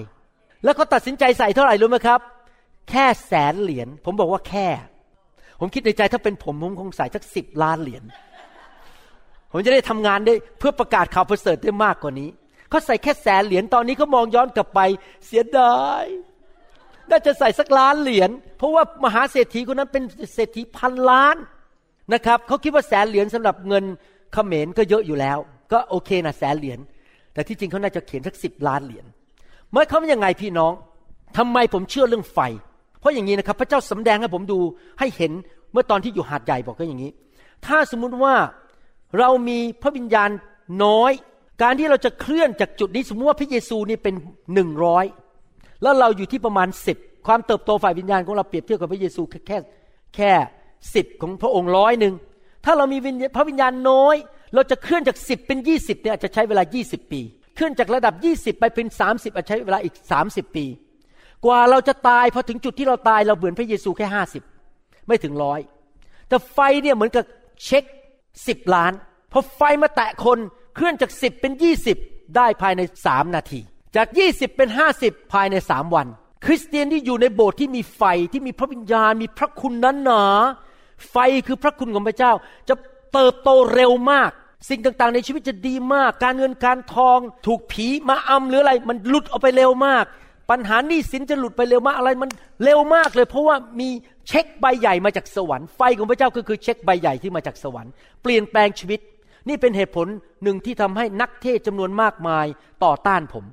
[0.65, 2.21] แล้วเขาตัดสินใจใส่เท่าไหร่รู้ไหมครับ
[2.91, 4.67] แค่แสนเหรียญผมบอกว่าแค่
[5.59, 8.03] ผมคิดในใจถ้าเป็นผมผมคงใส่สักสิบล้านเหรียญ
[9.53, 12.29] ผมจะได้ทำงานได้เพื่อประกาศข่าวประเสริฐได้มากกว่านี้
[12.71, 14.81] เขาใส่แค่แสนเหรียญตอนนี้เขามองย้อนกลับไป
[15.27, 16.05] เสียดาย
[17.11, 20.03] น่าจะใส่สักล้านเหรียญเพราะว่ามหาเศรษฐีคนนั้นเป็น
[20.35, 21.37] เศรษฐีพันล้าน
[22.15, 23.85] นะครับเขาคิดว่าแสนเหรียญสำหรับเงิน
[24.33, 25.39] เขมรก็เยอะอยู่แล้ว
[25.73, 26.79] ก็โอเคนะแสนเหรียญ
[27.33, 29.05] แต่ที่จริงเขาน่าจะเขียนสักสิบล้านเหรียญ
[29.73, 30.73] เมื่อเขาเป็นยังไงพี่น้อง
[31.37, 32.39] ทำไมผมเชื่อเรื่องไฟ
[33.01, 34.59] เพราะอย่างนี้นะครับ พระเจ้าสำแดงให้ผมดู
[35.01, 35.33] ให้เห็น
[35.73, 37.11] เมื่อตอนที่อยู่หาดใหญ่บอกก็อย่างนี้
[37.67, 38.35] ถ้าสมมุติว่า
[39.19, 40.31] เรามีพระวิญญาณ
[40.85, 41.13] น้อย
[41.63, 44.15] การที่เราจะเคลื่อนจากจุดนี้ สมมติว่าพระเยซูนี่เป็น
[44.55, 45.05] หนึ่งร้อย
[45.83, 49.59] แล้วเราอยู่ที่ประมาณสิบความเติบโตฝ่ายวิญญาณของเราเปรียบเทียบกับพระเยซูแค่แค่
[50.15, 50.33] แค่
[50.95, 52.15] สิบของพระองค์ร้อยหนึ่ง
[52.65, 52.99] ถ้าเรามี
[53.37, 54.17] พระวิญญาณน้อย
[54.55, 57.21] เราจะเคลื่อนจากสิบเป็นยี่สิบเนี่ยอาจจะใช้เวลายี่สิบปี
[57.55, 60.65] เคลื่อนจากระดับยี่สิบไปเป็นสามสิบอาจจะใช้เวลาอีกสามสิบปี
[61.45, 64.43] กว่าเราจะตายพอถึงจุดที่เราตายเราเหมือนพระเยซูแค่ห้าสิบ
[65.07, 65.61] ไม่ถึงร้อย
[66.29, 67.25] แต่ไฟเนี่ยเหมือนกับ
[67.65, 67.85] เช็ค
[68.47, 68.93] สิบล้าน
[69.33, 70.39] พอไฟมาแตะคน
[70.75, 71.97] เคลื่อนจากสิบเป็นยี่สิบ
[72.37, 73.61] ได้ภายในสามนาที
[73.97, 76.07] จากยี่สิบเป็นห้าสิบภายในสามวัน
[76.45, 80.25] คริสเตียนที่อยู่ในโบสถ์ที่มีไฟที่มีพระวิญญาณมีพระคุณนั้นหนา
[81.11, 82.33] ไฟคือพระคุณของพระเจ้า
[82.69, 82.75] จะ
[83.13, 84.31] เติบโตเร็วมาก
[84.69, 90.05] สิ่งต่างๆ ในชีวิตจะดีมาก การเงินการทอง ถูกผีมาอำหรืออะไร มันหลุดออกไปเร็วมาก
[90.51, 92.31] ปัญหาหนี้สินจะหลุดไปเร็วมากอะไรมัน
[92.65, 93.89] เร็วมากเลย เพราะว่ามี
[94.29, 99.01] เช็คใบใหญ่มาจากสวรรค์ไฟของพระเจ้าก็คือเช็คใบใหญ่ที่มาจากสวรรค์เปลี่ยนแปลงชีวิต
[99.49, 100.07] นี่เป็นเหตุผล
[100.43, 102.47] หนึ่งที่ทำให้นักเทศจำนวนมากมาย
[102.85, 103.45] ต่อต้านผม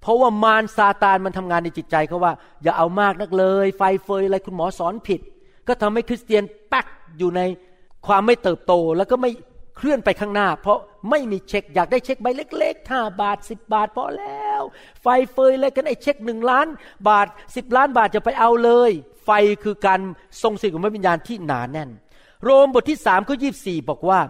[0.00, 5.20] เพราะว่ามารซาตานมันทำงานในจิตใจเขาว่า อย่าเอามากนักเลย ไฟเฟยอะไรคุณหมอสอนผิด
[5.68, 6.86] ก็ทำให้คริสเตียนแป๊ก
[7.18, 7.40] อยู่ใน
[8.06, 9.30] ความไม่เติบโตแล้วก็ไม่
[9.76, 10.78] เคลื่อนไปข้างหน้า เพราะ
[11.10, 14.60] ไม่มีเช็คอยากได้เช็คใบเล็กๆห้าบาทสิบบาทพอแล้ว
[15.02, 16.66] ไฟเฟยอะไรกันไอ้เช็คหนึ่งล้าน
[17.08, 18.90] บาทสิบล้านบาทจะไปเอาเลย
[19.24, 19.30] ไฟ
[19.64, 20.00] คือการ
[20.42, 21.90] ทรงสิ่งของพระวิญญาณที่หนาแน่น
[22.44, 24.20] โรมบทที่สามข้อยี่สี่บอกว่า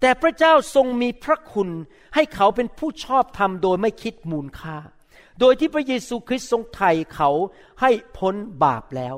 [0.00, 1.68] แต่พระเจ้าทรงมีพระคุณ
[2.14, 4.76] ให้เขาเป็นผู้ชอบธรรมโดยไม่คิดมูลค่า
[5.40, 7.30] โดยที่พระเยซูคริสต์ทรงไถ่เขา
[7.80, 9.16] ให้พ้นบาปแล้ว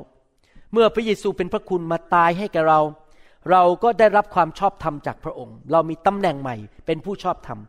[0.73, 2.79] เมื่อพระเยซูเป็นพระคุณมาตายให้แกเรา
[3.51, 6.55] เราก็ได้รับความชอบธรรมจากพระองค์ เรามีตำแหน่งใหม่
[6.85, 7.59] เป็นผู้ชอบธรรม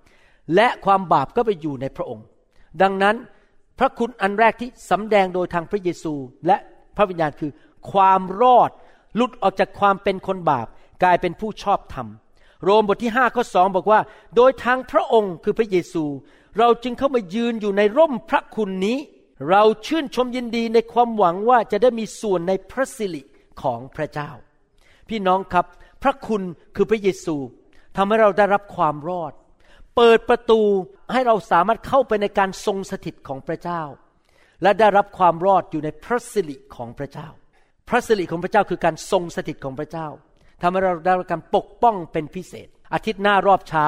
[0.55, 2.25] และความบาปก็ไปอยู่ในพระองค์
[2.83, 3.17] ดังนั้น
[3.79, 6.15] พระคุณอันแรกที่สำแดงโดยทางพระเยซู
[6.47, 6.57] และ
[6.97, 7.53] พระวิญญาณคือ
[7.93, 8.71] ความรอด
[9.17, 10.67] หลุดออกจากความเป็นคนบาป
[11.03, 12.07] กลายเป็นผู้ชอบธรรม
[12.65, 14.01] โรมบทที่5ข้อ2บอกว่า
[14.37, 16.05] โดยทางพระองค์คือพระเยซู
[16.59, 18.99] เราจึงเข้ามายืนอยู่ในร่มพระคุณนี้
[19.51, 23.23] เราชื่นชมยินดีในความหวังว่าจะได้มีส่วนในพระสิริ
[23.63, 24.31] ของพระเจ้า
[25.09, 25.67] พี่น้องครับ
[26.03, 26.43] พระคุณ
[26.77, 27.37] คือพระเยซู
[27.97, 29.33] ทำให้เราได้รับความรอด
[29.97, 30.61] เปิดประตู
[31.13, 33.83] ให้เราสามารถเข้าไปในการทรงสถิตของพระเจ้า
[34.63, 37.29] และได้รับความรอดอยู่ในพระสิริของพระเจ้า
[37.89, 40.09] พระสิริของพระเจ้าคือการทรงสถิตของพระเจ้า
[40.63, 43.85] ทำให้เราได้รับการปกป้องเป็นพิเศษ อาทิตย์หน้ารอบเช้า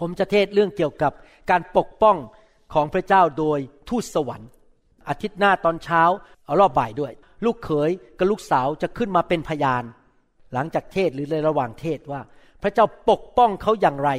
[0.00, 1.12] ผมจะเทศเรื่องเกี่ยวกับ
[1.50, 2.16] การปกป้อง
[2.74, 4.50] ของพระเจ้าโดยทูตสวรรค์
[5.08, 6.02] อาทิตย์หน้าตอนเช้า
[6.44, 7.12] เอารอบบ่ายด้วย
[7.44, 9.84] ลูกเขยกับลูกสาวจะขึ้นมาเป็นพยาน
[10.54, 12.20] หลังจากเทศหรือในระหว่างเทศว่า
[12.62, 14.10] พระเจ้าปกป้องเขาอย่างไร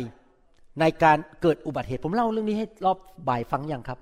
[0.79, 3.99] ในการเกิดอุบัติเหตุผมเล่าเรื่องนี้ให้รอบบ่ายฟังยังครับ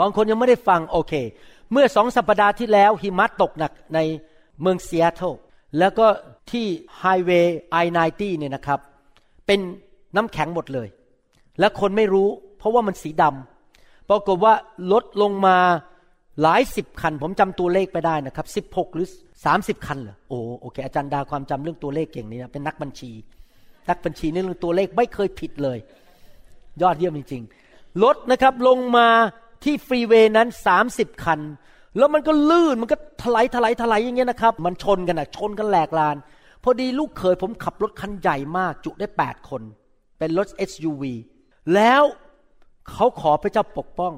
[0.00, 1.14] บางคนยังไม่ได้ฟังโอเค
[1.72, 3.98] เมื่อสองสัปดาห์ที่แล้วหิมะตกหนักใน
[4.60, 5.34] เมืองซีแอตเทิล
[5.78, 6.06] แล้วก็
[6.50, 6.66] ที่
[6.98, 8.80] ไฮเวย์ไอไนตี้เนี่ยนะครับ
[9.46, 9.60] เป็น
[10.16, 10.88] น้ำแข็งหมดเลย
[11.58, 12.28] และคนไม่รู้
[12.58, 14.54] เพราะว่ามันสีดำปรากฏว่า
[14.92, 15.56] รถลงมา
[16.42, 19.06] หลายสิบคัน ผมจำตัวเลขไปได้นะครับสิบหกหรือ
[19.44, 23.10] สามสิบคันเหรอโอ้โอเค อาจารย์ดาความจำเรื่องตัวเลขเก่งนี่นะเป็นนักบัญชี
[23.90, 25.78] นักบัญชีนี่เรื่องตัวเลขไม่เคยผิดเลย
[26.82, 29.08] ยอดเยี่ยมจริงๆรถนะครับลงมา
[29.64, 31.40] ที่ฟรีเวย์นั้นสามสิบคัน
[31.98, 36.16] แล้วมันก็ลื่นมันก็ถลายถลายถลายอย่างเงี้ยนะครับ มันชนกันนะชนกันแหลกลาน
[36.62, 39.62] พอดีลูกเขยผมขับรถคันใหญ่มาก จุได้แปดคน
[40.18, 41.02] เป็นรถ SUV
[41.74, 42.02] แล้ว
[42.90, 44.14] เขาขอพระเจ้าปกป้อง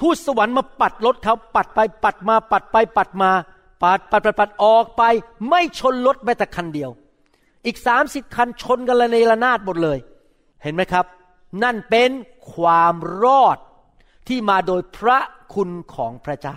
[0.00, 3.30] ทูตสวรรค์มาปัดรถเขาปัดไปปัดมาปัดไปปัดมา
[3.82, 5.02] ปัดปัดปัดปัดออกไป
[5.48, 6.90] ไม่ชนรถแม้แต่คันเดียว
[7.66, 9.98] อีกสามสิบคันชนกันละในระนาดหมดเลย
[10.62, 11.04] เห็นไหมครับ
[11.62, 12.10] นั่นเป็น
[12.54, 13.58] ความรอด
[14.28, 15.18] ที่มาโดยพระ
[15.54, 16.56] คุณของพระเจ้า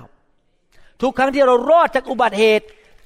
[1.01, 2.65] ทุกครั้งที่เรารอดจากอุบัติเหตุ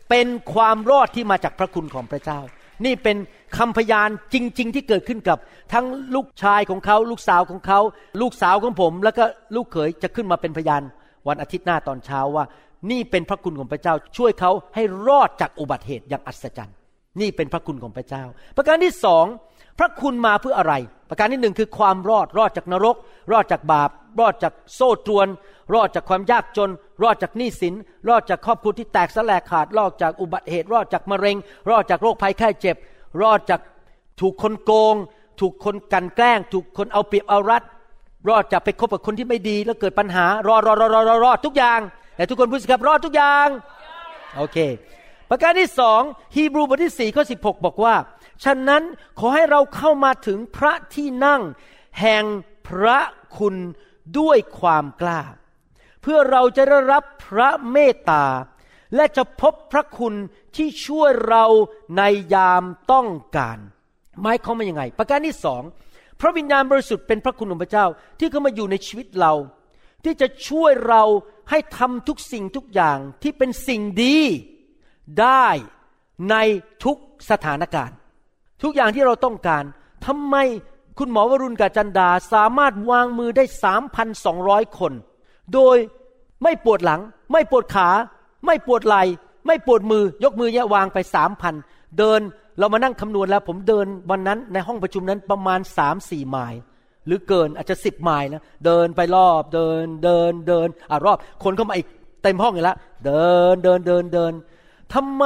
[0.10, 2.40] เป็นความรอดที่มาจากพระคุณของพระเจ้า
[2.86, 3.18] นี่เป็น
[3.58, 5.38] คำพยานจริง ๆ ที่เกิดขึ้นกับ
[5.74, 5.86] ทั้ง
[6.16, 7.80] ลูกชายของเขา ลูกสาวของเขา
[8.22, 9.24] ลูกสาวของผม แล้วก็
[9.56, 10.82] ลูกเขยจะขึ้นมาเป็นพยาน
[11.28, 12.46] วันอาทิตย์หน้าตอนเช้าว่า
[12.92, 16.76] นี่เป็นพระคุณของพระเจ้าช่วยเขาให้รอดจากอุบัติเหตุอย่างอัศจรรย์
[17.22, 18.24] นี่เป็นพระคุณของพระเจ้า
[18.58, 19.26] ประการที่สอง
[19.80, 20.74] พระคุณมาเพื่ออะไร
[21.10, 22.96] ประการที่หนึ่งคือความรอดรอดจากนรก
[23.32, 25.28] รอดจากบาป รอดจากโซ่ตรวน
[25.74, 26.70] รอดจากความยากจน
[27.04, 27.76] รอดจากหนี้สิน
[28.10, 31.38] รอดจากครอบครัวที่แตกสลายขาด รอดจากอุบัติเหตุ รอดจากมะเร็ง
[31.70, 32.76] รอดจากโรคภัยไข้เจ็บ
[33.22, 33.62] รอดจาก
[34.20, 34.96] ถูกคนโกง
[35.40, 37.64] ถูกคนกันแกล้ง ถูกคนเอาเปรียบเอารัด
[38.30, 41.80] รอดจากไปคบกับคนที่ไม่ดีแล้วเกิดปัญหารอดรอดรอดรอดรอดรอดทุกอย่าง
[42.16, 43.48] แต่ทุกคนพูดสิครับรอดทุกอย่าง
[44.38, 44.58] โอเค
[45.30, 46.02] ประการที่สอง
[46.36, 47.96] ฮีบรูบทที่สี่ข้อสิบหกบอกว่า
[48.44, 48.84] ฉะนั้น
[49.20, 51.42] ขอให้เราเข้ามาถึงพระที่นั่ง
[52.00, 52.24] แห่ง
[52.68, 53.00] พระ
[53.38, 53.56] คุณ
[54.20, 55.22] ด้วยความกล้า
[56.02, 58.26] เพื่อเราจะได้รับพระเมตตา
[58.96, 60.14] และจะพบพระคุณ
[60.56, 61.46] ที่ช่วยเรา
[61.98, 62.02] ใน
[62.34, 63.58] ยามต้องการ
[64.22, 65.62] หมายความว่ายังไง ประการที่สอง
[66.20, 67.86] พระวิญญาณบริสุทธิ์เป็นพระคุณของพระเจ้า
[68.20, 69.34] ที่เข้ามาอยู่ในชีวิตเรา
[70.04, 71.04] ที่จะช่วยเรา
[71.50, 74.20] ให้ทำทุกสิ่งทุกอย่างที่เป็นสิ่งดี
[75.22, 75.48] ได้
[76.32, 76.36] ใน
[76.84, 76.98] ทุก
[77.30, 77.96] สถานการณ์
[78.64, 79.64] ทุกอย่างที่เราต้องการ
[80.06, 80.36] ทำไม
[80.98, 83.44] คุณหมอวรุณกาจันดาสามารถวางมือได้
[84.12, 84.94] 3,200 คน
[85.54, 85.78] โดย
[86.44, 87.90] ไม่ปวดหลัง ไม่ปวดขา
[88.46, 89.04] ไม่ปวดไหล่
[89.46, 90.98] ไม่ปวดมือยกมือเนี่ยวางไป
[91.48, 92.22] 3,000เดิน
[92.60, 96.60] เรามานั่งคำนวณแล้ว ผมเดินวันนั้นในห้องประชุมนั้นประมาณสามสี่ไมล์
[97.06, 101.88] หรือเกินอาจจะสิบไมล์นะเดินไปรอบเดินเดินเดินอ่ารอบคนเข้ามาอีก
[102.24, 104.34] เต็มห้องอยู่แล้วเดินเดินเดินเดิน
[104.94, 105.24] ทำไม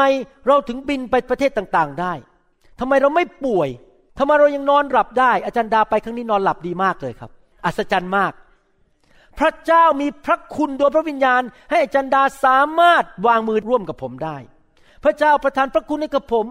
[0.47, 2.13] เราถึงบินไปประเทศต่างๆได้
[2.80, 3.69] ทำไมเราไม่ป่วย
[4.17, 7.32] ทำไมเรายังนอนหลับได้ อาจารย์ดาไปครั้งนี้นอนหลับดีมากเลยครับ
[7.65, 8.32] อัศจรรย์มาก
[9.39, 14.38] พระเจ้ามีพระคุณโดยพระวิญญาณ ให้อาจารย์ดาสามารถวางมือร่วมกับผมได้
[15.04, 16.46] พระเจ้าประทานพระคุณให้กับผม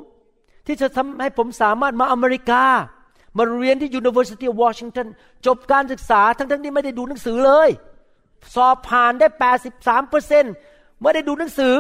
[0.66, 2.64] ที่จะทำให้ผมสามารถมาอเมริกา
[3.38, 5.07] มาเรียนที่ University of Washington
[5.47, 7.68] จบการศึกษาทั้งๆที่ไม่ได้ดูหนังสือเลย
[8.55, 9.29] สอบผ่านได้
[9.68, 10.55] 83เปอร์เซ็นต์
[11.03, 11.75] ไม่ได้ดูหนังสือ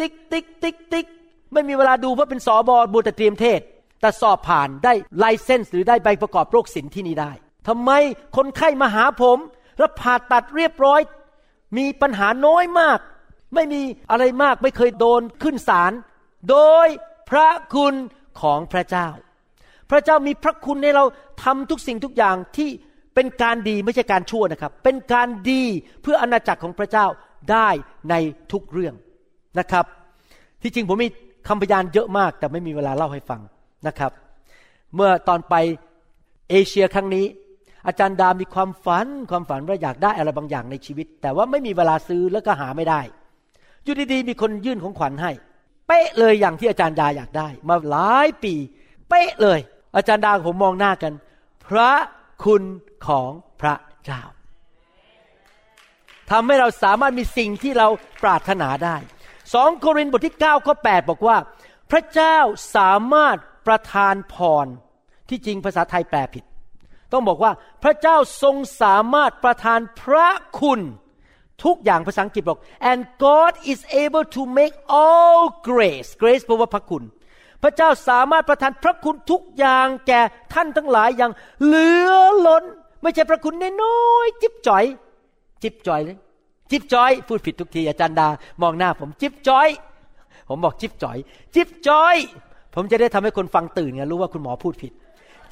[0.00, 1.06] ติ๊กติ๊กติ๊กติ๊ก
[1.52, 3.60] ไม่มีเวลาดูเพราะเป็นสอบอบูแต่เตรียมเทศ
[4.00, 7.32] แต่สอบผ่านได้ license หรือได้ใบประกอบโรคศิลป์ที่นี่ได้
[7.68, 7.90] ทำไม
[8.36, 9.38] คนไข้มาหาผม
[9.78, 11.00] แล้วผ่าตัดเรียบร้อย
[11.78, 12.98] มีปัญหาน้อยมาก
[13.54, 15.92] ไม่มีอะไรมากไม่เคยโดนขึ้นศาล
[16.50, 16.86] โดย
[17.30, 17.94] พระคุณ
[18.40, 19.08] ของพระเจ้า
[19.90, 21.04] พระเจ้ามีพระคุณให้เรา
[21.44, 22.68] ทำทุกสิ่งทุกอย่างที่
[23.14, 25.62] เป็นการดีไม่ใช่การชั่วนะครับ เป็นการดี
[26.02, 27.06] เพื่ออาณาจักรของพระเจ้า
[27.50, 27.68] ได้
[28.10, 28.14] ใน
[28.52, 28.94] ทุกเรื่อง
[29.58, 29.84] นะครับ
[30.62, 31.08] ที่จริงผมมี
[31.48, 33.40] คำพยานเยอะมาก แต่ไม่มีเวลาเล่าให้ฟัง
[33.86, 34.12] นะครับ
[34.94, 35.54] เมื่อตอนไป
[36.50, 37.24] เอเชียครั้งนี้
[37.86, 43.00] อาจารย์ดามีความฝัน ความฝันว่าอยากได้อะไรบางอย่างในชีวิต แต่ว่าไม่มีเวลาซื้อแล้วก็หาไม่ได้
[43.84, 45.30] อยู่ดีๆมีคนยื่นของขวัญให้
[45.86, 48.54] เป๊ะเลยอย่างที่อาจารย์ดาอยากได้ มาหลายปี
[49.08, 49.60] เป๊ะเลย
[49.96, 51.12] อาจารย์ดาผมมองหน้ากัน
[51.66, 51.92] พระ
[52.44, 52.62] คุณ
[53.06, 54.22] ของพระเจ้า
[56.30, 57.88] ทำให้เราสามารถมีสิ่งที่เรา
[58.22, 58.96] ปรารถนาได้
[59.54, 61.36] สองโครินธ์บทที่9ข้อ8บอกว่า
[61.90, 62.38] พระเจ้า
[62.76, 64.66] สามารถประทานพร
[65.28, 66.44] ที่จริงภาษาไทยแปลผิด
[67.12, 70.28] ต้องบอกว่าพระเจ้าทรงสามารถประทานพระ
[70.60, 70.80] คุณ
[71.64, 72.58] ทุกอย่างภาษาอังกฤษบอก
[72.90, 77.02] and God is able to make all grace grace แปลว่าพระคุณ
[77.62, 80.20] พระเจ้าสามารถประทานพระคุณทุกอย่างแก่
[80.54, 81.32] ท่านทั้งหลายอย่าง
[81.64, 82.12] เหลือ
[82.46, 82.64] ล้น
[83.02, 84.84] ไม่ใช่พระคุณน้อยๆจิบจ่อย
[85.62, 86.18] จิบจ่อยเลย
[86.70, 88.28] จิ๊บจอย พูดผิดทุกทีอาจารย์ดา
[88.62, 89.68] มองหน้า ผมจิ๊บจอย
[90.48, 91.18] ผมบอกจิ๊บจอย
[91.54, 92.16] จิ๊บจอย
[92.74, 94.92] ผมจะได้ทำให้คนฟังตื่นไงรู้ว่าคุณหมอพูดผิด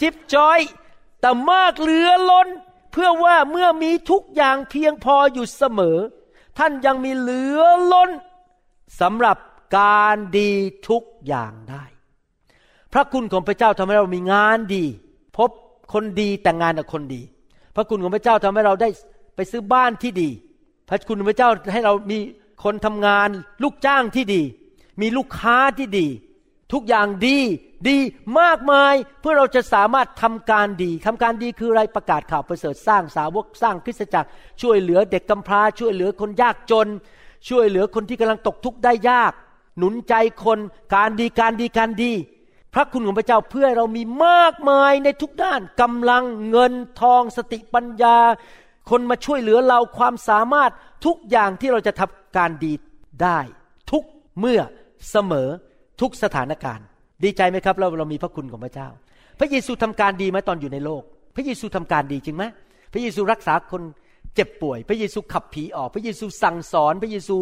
[0.00, 0.58] จิ๊บจอย
[1.24, 2.48] แต่มากเหลือล้น
[2.92, 5.98] เพื่อว่าเมื่อมีทุกอย่างเพียงพออยู่เสมอ
[6.58, 7.60] ท่านยังมีเหลือ
[7.92, 8.10] ล้น
[9.00, 9.36] สำหรับ
[9.78, 10.50] การดี
[10.88, 11.84] ทุกอย่างได้
[12.92, 14.84] พระคุณของพระเจ้าทำให้เรามีงานดี
[15.36, 15.50] พบ
[15.92, 17.22] คนดีแต่งงานกับคนดี
[17.74, 18.88] พระคุณของพระเจ้าทำให้เราได้
[19.36, 20.30] ไปซื้อบ้านที่ดี
[20.88, 22.18] พระคุณของพระเจ้าให้เรามี
[22.64, 23.28] คนทำงาน
[23.62, 24.42] ลูกจ้างที่ดี
[25.00, 26.06] มีลูกค้าที่ดี
[26.74, 27.38] ทุกอย่างดี
[27.88, 27.98] ดี
[28.40, 34.28] มากมายเพื่อเราจะสามารถทำการดีทำการดีคืออะไรประกาศข่าวประเสริฐสร้างสาวกสร้างคริสตจักร
[34.62, 36.88] ช่วยเหลือเด็กกำพร้า ช่วยเหลือคนยากจน
[37.48, 39.32] ช่วยเหลือคนที่กำลังตกทุกข์ได้ยาก
[39.78, 40.58] หนุนใจคน
[40.94, 42.12] การดีการดีการดี
[42.74, 48.18] พระคุณของพระเจ้าเพื่อเรามีมากมายในทุกด้านกำลังเงินทองสติปัญญา
[48.90, 50.70] คนมาช่วยเหลือเราความสามารถ
[51.04, 52.72] ทุกอย่างที่เราจะทำการดี
[53.22, 53.38] ได้
[53.90, 54.04] ทุก
[54.38, 54.60] เมื่อ
[55.10, 55.48] เสมอ
[56.00, 56.86] ทุกสถานการณ์
[57.24, 58.88] ดีใจไหมครับเราเรามีพระคุณของพระเจ้า
[59.38, 61.02] พระเยซูทำการดีไหมตอนอยู่ในโลก
[61.36, 62.44] พระเยซูทำการดีจริงไหม
[62.92, 63.82] พระเยซูรักษาคน
[64.34, 67.36] เจ็บป่วย พระเยซูขับผีออก พระเยซูสั่งสอน พระเยซู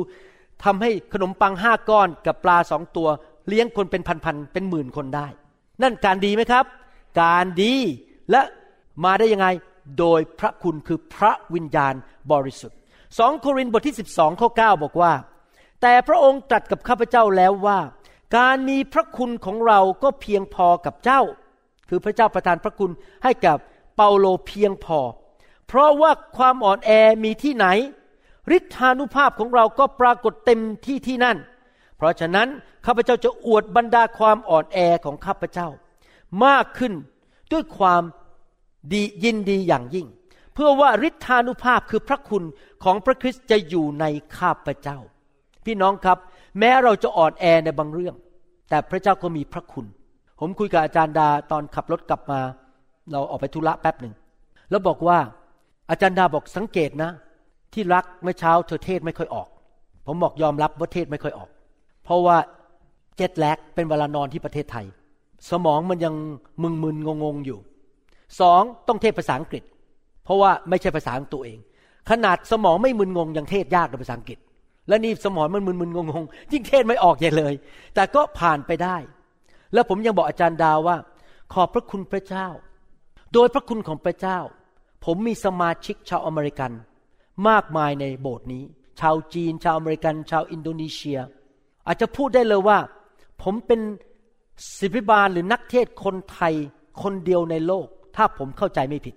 [0.65, 3.09] ทำให้ขนมปังห้าก้อนกับปลาสองตัว
[3.49, 5.27] เลี้ยงคนเป็นพันๆเป็นหมื่นคนได้
[5.83, 6.65] นั่นการดีไหมครับ
[7.23, 7.75] การดี
[8.31, 8.41] และ
[9.05, 9.47] มาได้ยังไง
[9.99, 11.95] โดยพระคุณคือพระวิญญาณ
[12.33, 12.79] บริสุทธิ์
[13.19, 15.13] สองโครินธ์บทที่ 12 ข้อ 9 บอกว่า
[15.83, 17.79] แต่พระองค์ตรัสกับข้าพเจ้าแล้วว่า
[18.37, 21.23] การมีพระคุณของเราก็เพียงพอกับเจ้า
[21.89, 22.91] คือพระเจ้าประทานพระคุณ
[23.25, 23.57] ให้กับ
[23.97, 25.01] เปาโลเพียงพอ
[25.69, 26.91] เพราะว่าความอ่อนแอ
[27.25, 27.67] มีที่ไหน
[28.57, 31.37] ฤทธานุภาพของเราก็ปรากฏเต็มที่ที่นั่น
[31.97, 32.49] เพราะฉะนั้น
[32.87, 35.69] ข้าพเจ้าจะอวดบรรดาความอ่อนแอของข้าพเจ้า
[36.45, 36.93] มากขึ้น
[37.53, 38.03] ด้วยความ
[38.93, 40.07] ดียินดีอย่างยิ่ง
[40.55, 42.45] เพื่อว่าฤทธานุภาพคือพระคุณ
[42.85, 44.05] ของพระคริสต์จะอยู่ใน
[44.39, 44.99] ข้าพเจ้า
[45.65, 46.19] พี่น้องครับ
[46.59, 48.15] แม้เราจะอ่อนแอในบางเรื่อง
[48.73, 49.87] แต่พระเจ้าก็มีพระคุณ
[50.41, 52.41] ผมคุยกับอาจารย์ดาตอนขับรถกลับมา
[53.13, 54.15] เราออกไปธุระแป๊บหนึ่ง
[54.71, 55.19] แล้วบอกว่า
[55.91, 57.11] อาจารย์ดาบอกสังเกตนะ
[57.73, 59.49] ที่รักเมื่อเช้าเธอเทศไม่ค่อยออก
[60.07, 61.49] ผมบอกยอมรับว่าเทศไม่ค่อยออก
[62.05, 62.37] เพราะว่า
[63.19, 64.87] เจ็ดแลกเป็นเวลานอนที่ประเทศไทย
[65.51, 66.15] สมองมันยัง
[66.63, 67.59] มึนมึนงงงอยู่
[68.41, 69.63] สองต้องเทศภาษาอังกฤษ
[70.25, 71.59] เพราะว่าไม่ใช่ภาษาของตัวเอง
[72.11, 74.39] ขนาดสมองไม่มึนงงยังเทศยากในภาษาอังกฤษ
[74.89, 77.55] และนี่สมองมันมึนมึนงงงยิ่งเทศไม่ออกใหญ่เลย
[77.95, 78.97] แต่ก็ผ่านไปได้
[79.73, 80.97] แล้วผมยังบอกอาจารย์ดาวว่า
[81.53, 82.49] ขอบพระคุณพระเจ้า
[83.33, 84.39] โดยพระคุณของพระเจ้า
[85.05, 86.73] ผมมีสมาชิกชาวอเมริกัน
[87.49, 88.65] มากมายในโบสถ์นี้
[89.01, 91.19] ชาวจีน ชาวอเมริกัน ชาวอินโดนีเซีย
[91.87, 92.79] อาจจะพูดได้เลยว่า
[93.43, 93.81] ผมเป็น
[94.79, 96.55] ศิษยาภิบาลหรือนักเทศคนไทย
[97.03, 99.15] คนเดียวในโลก ถ้าผมเข้าใจไม่ผิด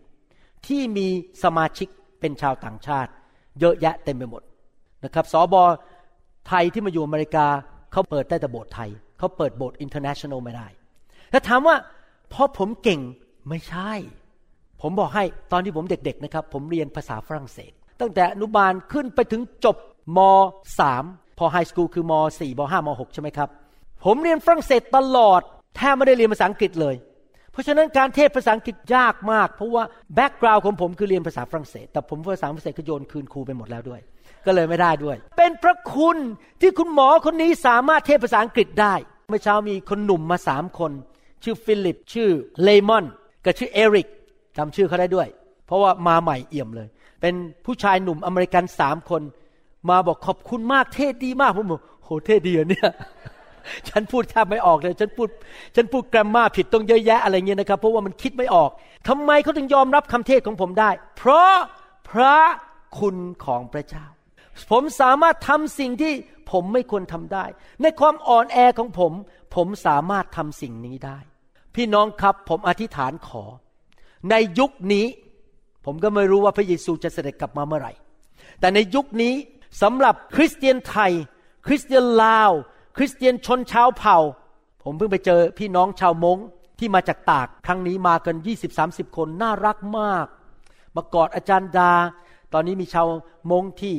[0.67, 1.07] ที่มี
[1.43, 1.87] สมาชิก
[2.19, 3.11] เป็นชาวต่างชาติ
[3.59, 4.43] เยอะแยะเต็มไปหมด
[5.05, 5.63] นะครับสอบอ
[6.47, 7.47] ไทยที่มาอยู่อเมริกา
[7.91, 10.67] เขาเปิดได้แต่โบสถ์ไทยเขาเปิดโบสถ์ international ไม่ได้
[11.33, 11.75] ถ้าถามว่า
[12.29, 13.01] เพราะผมเก่ง
[13.49, 13.91] ไม่ใช่
[14.81, 19.77] ผมบอกให้ตอนที่ผมเด็กๆนะครับ ผมเรียนภาษาฝรั่งเศส ตั้งแต่อนุบาลขึ้นไปถึงจบ
[20.17, 20.19] ม
[20.79, 23.49] .3 พอไฮสคูลคือม .4 ม .5 ม .6 ใช่ไหมครับ
[24.05, 25.41] ผมเรียนฝรั่งเศสตลอด
[25.75, 26.95] แทบไม่ได้เรียนภาษาอังกฤษเลย
[27.51, 29.83] เพราะฉะนั้นการเทศภาษาอังกฤษยากมาก เพราะว่า
[30.15, 34.01] แบ็กกราวน์ของผมคือเรียนภาษาฝรั่งเศส แต่ผมภาษาฝรั่งเศสก็โยนคืนครูไปหมดแล้วด้วย
[34.45, 36.17] ก็เลยไม่ได้ด้วย เป็นพระคุณ
[36.61, 38.93] ที่คุณหมอคนนี้สามารถเทศภาษาอังกฤษได้
[39.29, 40.91] เมื่อเช้ามีคนหนุ่มมาสามคน
[41.43, 42.29] ชื่อฟิลิป ชื่อ
[42.61, 43.05] เลมอน
[43.45, 44.07] กับชื่อเอริก
[44.57, 45.27] จำชื่อเขาได้ด้วย
[45.65, 46.87] เพราะว่ามาใหม่เอี่ยมเลย
[47.21, 47.33] เป็น
[47.65, 49.21] ผู้ชายหนุ่มอเมริกันสามคน
[49.89, 52.89] มาบอกขอบคุณมากเทศดีมากผมบอกโหเทศดีอเนี่ย
[53.89, 55.27] ฉันพูดแทบไม่ออกเลย ฉันพูด
[55.75, 58.69] ฉันพูด grammar ผิดตรงเยอะแยะอะไรเงี้ยนะครับ เพราะว่ามันคิดไม่ออก
[59.07, 61.53] ทำไมเขาถึงยอมรับคำเทศของผมได้ เพราะ
[62.09, 62.37] พระ
[62.99, 64.05] คุณของพระเจ้า
[64.71, 66.13] ผมสามารถทำสิ่งที่
[66.51, 67.45] ผมไม่ควรทำได้
[67.81, 69.11] ในความอ่อนแอของผม
[69.55, 71.17] ผมสามารถทำสิ่งนี้ได้
[71.75, 73.43] พี่น้องครับผมอธิษฐานขอ
[74.29, 75.05] ในยุคนี้
[75.85, 77.93] ผมก็ไม่รู้ว่าพระเยซูจะเสด็จกลับมาเมื่อไหร่
[78.59, 79.33] แต่ในยุคนี้
[79.81, 81.11] สำหรับคริสเตียนไทย
[81.67, 82.51] คริสเตียนลาว
[82.97, 84.17] คริสเตียนชนชาวเผ่า
[84.83, 86.37] ผมเพิ่งไปเจอพี่น้องชาวมง
[86.79, 88.35] ที่มาจากตากครั้งนี้มากัน
[88.75, 90.25] 20-30 คนน่ารักมาก
[90.95, 91.93] มากอดอาจารย์ดา
[92.53, 93.07] ตอนนี้มีชาว
[93.51, 93.95] มงที่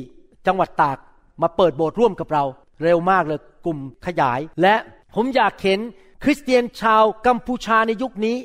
[0.47, 0.97] จังหวัดตาก
[1.41, 2.43] มาเปิดโบสถ์ร่วมกับเรา
[2.83, 4.75] เร็วมากเลยกลุ่มขยาย และ
[5.15, 5.79] ผมอยากเห็น
[6.23, 8.37] คริสเตียนชาวกัมพูชาในยุคนี้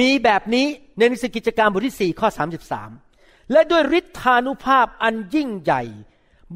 [0.00, 2.28] มีแบบนี้ในหนังสือกิจการบทที่ 4 ข้อ
[2.90, 5.82] 33 และด้วยฤทธานุภาพอันยิ่งใหญ่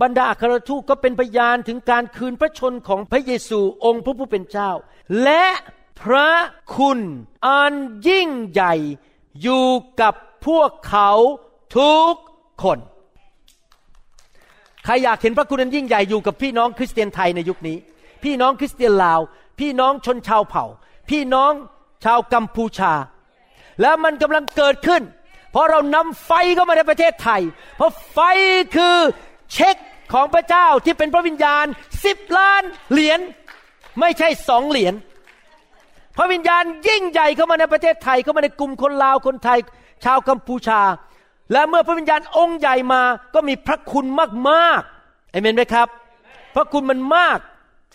[0.00, 4.70] บรรดาอัครทูตก็เป็นพยานถึงการคืนพระชนของพระเยซูองค์พระผู้เป็นเจ้า
[5.22, 5.46] และ
[6.03, 6.31] พระ
[6.76, 7.00] คุณ
[7.46, 7.74] อัน
[8.09, 8.74] ยิ่งใหญ่
[9.42, 9.66] อยู่
[10.00, 10.14] กับ
[10.46, 11.11] พวกเขา
[11.76, 12.14] ทุก
[12.62, 12.79] คน
[14.84, 17.76] ใครอยากเห็นพระคุณอันยิ่งใหญ่อยู่กับพี่น้องคริสเตียนไทยในยุคนี้
[18.24, 19.20] พี่น้องคริสเตียนลาว
[19.60, 20.64] พี่น้องชนชาวเผ่า
[21.10, 21.52] พี่น้อง
[22.04, 22.92] ชาวกัมพูชา
[23.80, 25.02] แล้วมันกำลังเกิดขึ้น
[25.52, 27.42] เพราะเรานำไฟเข้ามาในประเทศไทย
[27.76, 28.18] เพราะไฟ
[28.76, 28.96] คือ
[29.52, 29.76] เช็ค
[30.12, 31.66] ของพระเจ้าที่เป็นพระวิญญาณ
[32.04, 32.62] สิบล้าน
[32.92, 33.20] เหรียญ
[34.00, 34.94] ไม่ใช่สองเหรียญ
[36.16, 39.58] พระวิญญาณยิ่งใหญ่เข้ามาในประเทศไทยเข้ามาในกลุ่มคนลาวคนไทย
[40.04, 40.80] ชาวกัมพูชา
[41.52, 43.02] และเมื่อพระวิญญาณองค์ใหญ่มา
[43.34, 44.06] ก็มีพระคุณ
[44.48, 45.88] มากๆเอเมนไหมครับ
[46.54, 47.38] พระคุณมันมาก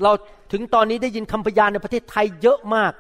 [0.04, 0.12] เรา
[0.52, 2.94] ถึงตอนนี้ได้ยินคำพยานในประเทศไทยเยอะมาก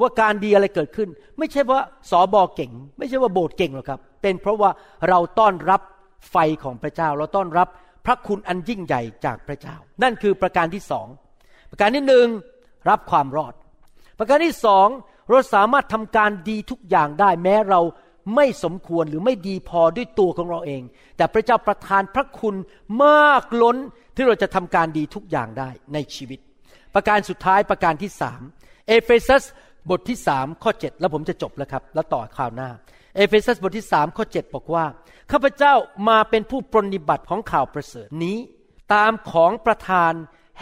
[0.00, 4.70] ว่าการดีอะไรเกิดขึ้น ไม่ใช่ว่าสอบอเก่ง ไม่ใช่ว่าโบสถ์เก่งหรอกครับ เป็นเพราะว่า
[5.08, 5.80] เราต้อนรับ
[6.30, 7.68] ไฟของพระเจ้า เราต้อนรับ
[8.06, 11.06] พระคุณอันยิ่งใหญ่จากพระเจ้า นั่นคือประการที่สอง
[11.70, 12.26] ประการที่หนึ่ง
[12.90, 13.54] รับความรอด
[14.18, 14.88] ประการที่สอง
[15.28, 17.80] เราสามารถทำการดีทุกอย่างได้แม้เรา
[18.34, 20.82] ไม่สมควรหรือไม่ดีพอด้วยตัวของเราเอง
[21.16, 22.56] แต่พระเจ้าประทานพระคุณ
[23.02, 23.76] มากล้น
[24.14, 26.38] ที่เราจะทำการดีทุกอย่างได้ในชีวิต
[26.94, 28.40] ประการสุดท้ายประการที่สาม
[28.88, 29.44] เอเฟซัส
[29.90, 32.70] บทที่สามข้อ7แล้วผมจะจบแล้วครับ แล้วต่อข่าวหน้า
[33.16, 34.84] เอเฟซัสบทที่สามข้อ7บอกว่า
[35.32, 35.74] ข้าพเจ้า
[36.08, 38.36] มาเป็นผู้ปรนิบัติของข่าวประเสริฐนี้
[38.94, 40.12] ตามของประทาน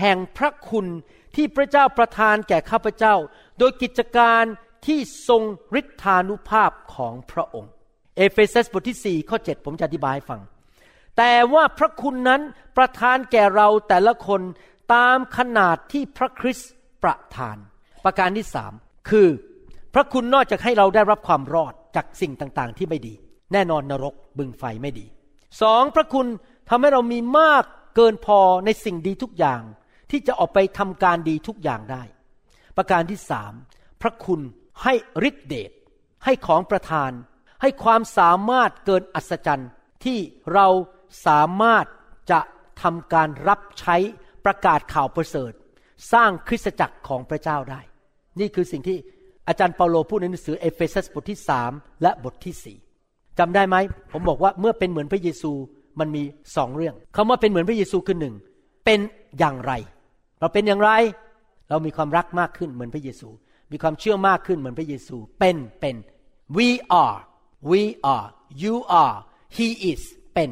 [0.01, 0.87] แห่งพระคุณ
[1.35, 3.14] ที่พระเจ้าประทานแก่ข้าพเจ้า
[3.59, 4.44] โดยกิจการ
[4.87, 5.42] ที่ทรง
[5.81, 7.73] ฤทธานุภาพของพระองค์
[8.16, 10.40] เอเฟซัสบทที่ 4 ข้อ 7 ผมจะอธิบายฟัง
[11.16, 12.40] แต่ว่าพระคุณนั้น
[12.77, 14.40] ประทานแก่เราแต่ละคน
[14.95, 16.71] ตามขนาดที่พระคริสต์
[17.03, 17.57] ประทาน
[18.05, 18.73] ประการที่สาม
[19.11, 19.29] คือ
[19.95, 23.14] พระคุณนอกจากให้เราได้รับความรอดจากสิ่งต่างๆ ที่ไม่ดี
[23.53, 25.07] แน่นอนนรกบึงไฟไม่ดี
[25.62, 26.27] สองพระคุณ
[26.68, 27.64] ทำให้เรามีมาก
[27.97, 29.62] เกินพอในสิ่งดีทุกอย่าง
[30.11, 32.03] ที่จะออกไปทำการดีทุกอย่างได้
[32.77, 33.53] ประการที่สาม
[34.03, 34.40] พระคุณ
[34.82, 34.94] ให้
[35.28, 35.70] ฤทธิเดช
[36.24, 37.11] ให้ของประทาน
[37.62, 39.70] ให้ความสามารถเกินอัศจรรย์
[40.04, 40.18] ที่
[40.54, 40.68] เรา
[41.26, 41.85] สามารถ
[42.30, 42.40] จะ
[42.82, 43.96] ทำการรับใช้
[44.44, 45.52] ประกาศข่าวประเสริฐ
[46.12, 47.80] สร้างคริสตจักรของพระเจ้าได้
[48.40, 48.98] นี่คือสิ่งที่
[49.48, 51.72] อาจารย์เปาโลพูดในหนังสือเอเฟซัสบทที่สาม
[52.03, 52.78] และบทที่สี่
[53.38, 53.76] จำได้ไหม
[54.12, 55.53] ผมบอกว่าเมื่อเป็นเหมือนพระเยซู
[56.01, 56.22] มันมี
[56.57, 58.34] สองเรื่องคำว่าเป็นเหมือนพระเยซูคือหนึ่ง
[58.84, 59.01] เป็น
[59.38, 59.72] อย่างไร
[60.40, 60.90] เราเป็นอย่างไร
[61.68, 63.28] เรามีความรักมากขึ้นเหมือนพระเยซู
[63.73, 65.97] มีความเชื่อมากขึ้นเหมือนพระเยซู เป็นเป็น
[66.57, 66.68] we
[67.03, 67.18] are
[67.70, 67.81] we
[68.14, 68.27] are
[68.62, 69.16] you are
[69.57, 70.03] he is
[70.35, 70.51] เป็น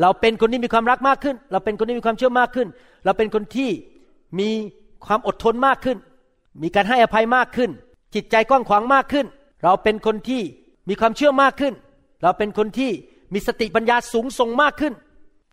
[0.00, 2.68] เราเป็นคนที่มีความรักมากขึ้น เราเป็นคนที่มีความเชื่อมากขึ้น
[3.04, 3.70] เราเป็นคนที่
[4.38, 4.50] มี
[5.06, 5.98] ความอดทนมากขึ้น
[6.62, 7.70] มีการให้อภัยมากขึ้น
[8.14, 9.26] จิตใจกว้างขวางมากขึ้น
[9.64, 10.42] เราเป็นคนที่
[10.88, 11.74] มีความเชื่อมากขึ้น
[12.22, 12.90] เราเป็นคนที่
[13.32, 14.92] มีสติปัญญาสูงส่งมากขึ้น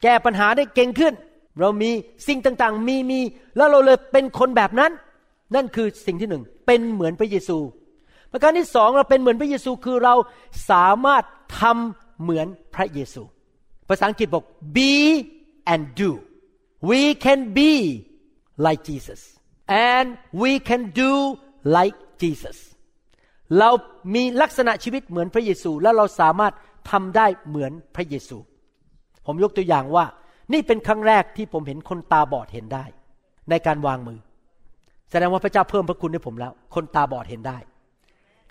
[0.03, 1.13] แก้ปัญหาได้เก่งขึ้น
[1.59, 1.91] เรามี
[2.27, 3.19] สิ่งต่างๆ มีมี
[3.57, 4.91] แล้วเราเลยเป็นคนแบบนั้น
[5.55, 7.57] นั่นคือสิ่งที่หนึ่งเป็นเหมือนพระเยซู
[8.31, 10.15] ประการที่สองเราเป็นเหมือนพระเยซูคือเรา
[10.69, 11.23] สามารถ
[11.59, 13.23] ทำเหมือนพระเยซู
[13.87, 14.45] ภาษาอังกฤษบอก
[14.75, 14.93] be
[15.73, 16.09] and do
[16.89, 17.71] we can be
[18.65, 19.21] like Jesus
[19.89, 20.07] and
[20.41, 21.11] we can do
[21.75, 22.57] like Jesus
[23.59, 23.69] เรา
[24.15, 26.53] มีลักษณะชีวิตเหมือนพระเยซู และเราสามารถ
[26.91, 28.37] ทำได้เหมือนพระเยซู
[29.25, 30.05] ผมยกตัวอย่างว่า
[30.53, 32.85] นี่เป็นครั้งแรกที่ผมเห็นคนตาบอดเห็นได้
[33.49, 34.19] ในการวางมือ
[35.11, 37.57] แสดงว่าพระเจ้าเพิ่มพระคุณให้ผมแล้ว คนตาบอดเห็นได้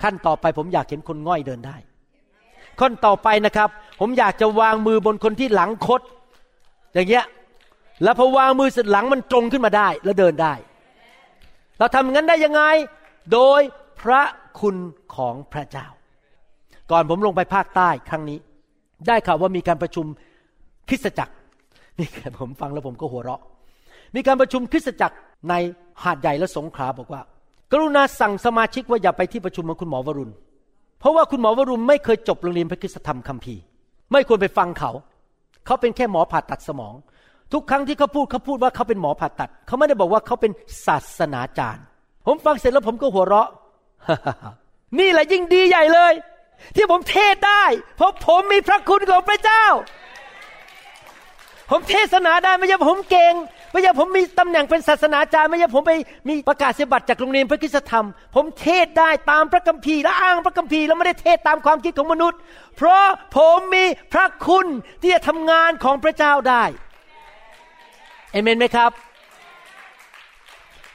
[0.02, 1.76] ขั้นต่อไปผมอยากเห็นคนง่อยเดินได้
[2.80, 3.68] ขั้นต่อไปนะครับ
[4.00, 6.00] ผมอยากจะวางมือบนคนที่หลังคด
[6.94, 7.24] อย่างเงี้ย
[8.02, 10.54] แล้วพอวางมือเสร็จหลังมันตรงขึ้นมาได้ แล้วเดินได้
[11.78, 12.62] เราทำงั้นได้ยังไง
[13.32, 13.60] โดย
[14.00, 14.22] พระ
[14.60, 14.76] คุณ
[15.14, 15.86] ของพระเจ้า
[16.90, 18.38] ก่อนผมลงไปภาคใต้ครั้งนี้
[19.08, 20.06] ได้ข่าวว่ามีการประชุม
[20.88, 21.34] คริสตจักร
[21.98, 22.08] นี่
[22.40, 23.42] ผมฟังแล้วผมก็หัวเราะ
[24.14, 25.16] มีการประชุมคริสตจักร
[25.48, 25.54] ใน
[26.02, 27.22] หาดใหญ่และสงขลาบอกว่า
[27.72, 30.32] กรุณาสั่งสมาชิกว่าอย่าไปที่ประชุมของคุณหมอวรุณ
[31.00, 33.62] เพราะว่าคุณหมอวรุณไม่เคยจบโรงเรียนพระคุณธรรมคัมภีร์
[34.12, 34.90] ไม่ควรไปฟังเขา
[35.66, 36.94] เขาเป็นแค่หมอผ่าตัดสมอง
[37.52, 40.52] ทุกครั้งที่เขาพูดเขาพูดว่าเขาเป็นหมอผ่าตัด เขาไม่ได้บอกว่าเขาเป็น
[40.86, 41.84] ศาสนาจารย์
[42.26, 43.48] ผมฟังเสร็จแล้วผมก็หัวเราะ
[44.98, 46.12] นี่แหละยิ่งดีใหญ่เลย
[46.76, 47.64] ที่ผมเทศได้
[47.96, 49.64] เพราะผมมีพระคุณของพระเจ้า
[51.70, 53.34] ผมเทศนาได้ไม่ใช่ผมเก่ง
[53.72, 55.92] ไม่ใช่ผมมีตำแหน่งเป็นศาสนาจารย์ ไม่ใช่ผมไป
[56.28, 62.38] มีประกาศเสบัตจากโรงเรียนพระคุณธรรม ผมเทศได้ตามพระคัมภีร์และอ้างพระคัมภีร์แล้วไม่ได้เทศตามความคิดของมนุษย์
[62.76, 63.04] เพราะ
[63.36, 64.66] ผมมีพระคุณ
[65.00, 66.64] ที่จะทำงานของพระเจ้าได้
[68.32, 68.90] เอเมนไหมครับ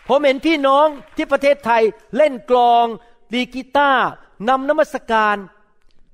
[0.07, 1.83] ผมเห็นพี่น้องที่ประเทศไทย
[2.17, 2.85] เล่นกลอง
[3.33, 4.05] ดีกีตาร์
[4.49, 5.35] นำนมัสการ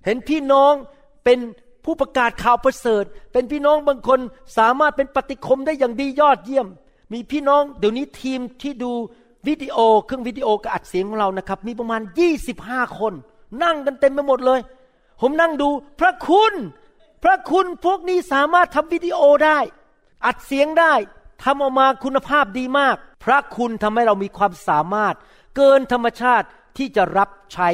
[0.06, 0.74] เห็นพี่น้อง
[1.24, 1.40] เป็น
[1.86, 4.20] ผู้ประกาศข่าวประเสริฐ เป็นพี่น้องบางคน
[4.58, 6.68] สามารถเป็นปฏิคมได้อย่างดียอดเยี่ยม
[7.14, 8.92] มีพี่น้องเดี๋ยวนี้ทีมที่ดู
[9.48, 12.02] วิดีโอเครื่องวิดีโอกับอัดเสียงของเรานะครับ มีประมาณ
[12.50, 13.14] 25 คน
[13.64, 14.60] นั่งกันเต็มไปหมดเลย
[15.22, 15.70] ผมนั่งดู
[16.00, 16.54] พระคุณ
[17.24, 19.60] พระคุณพวกนี้สามารถทำวิดีโอได้
[20.26, 20.94] อัดเสียงได้
[21.44, 25.16] ทำออกมาคุณภาพดีมาก พระคุณทำให้เรามีความสามารถ
[25.56, 27.70] เกินธรรมชาติที่จะรับใช้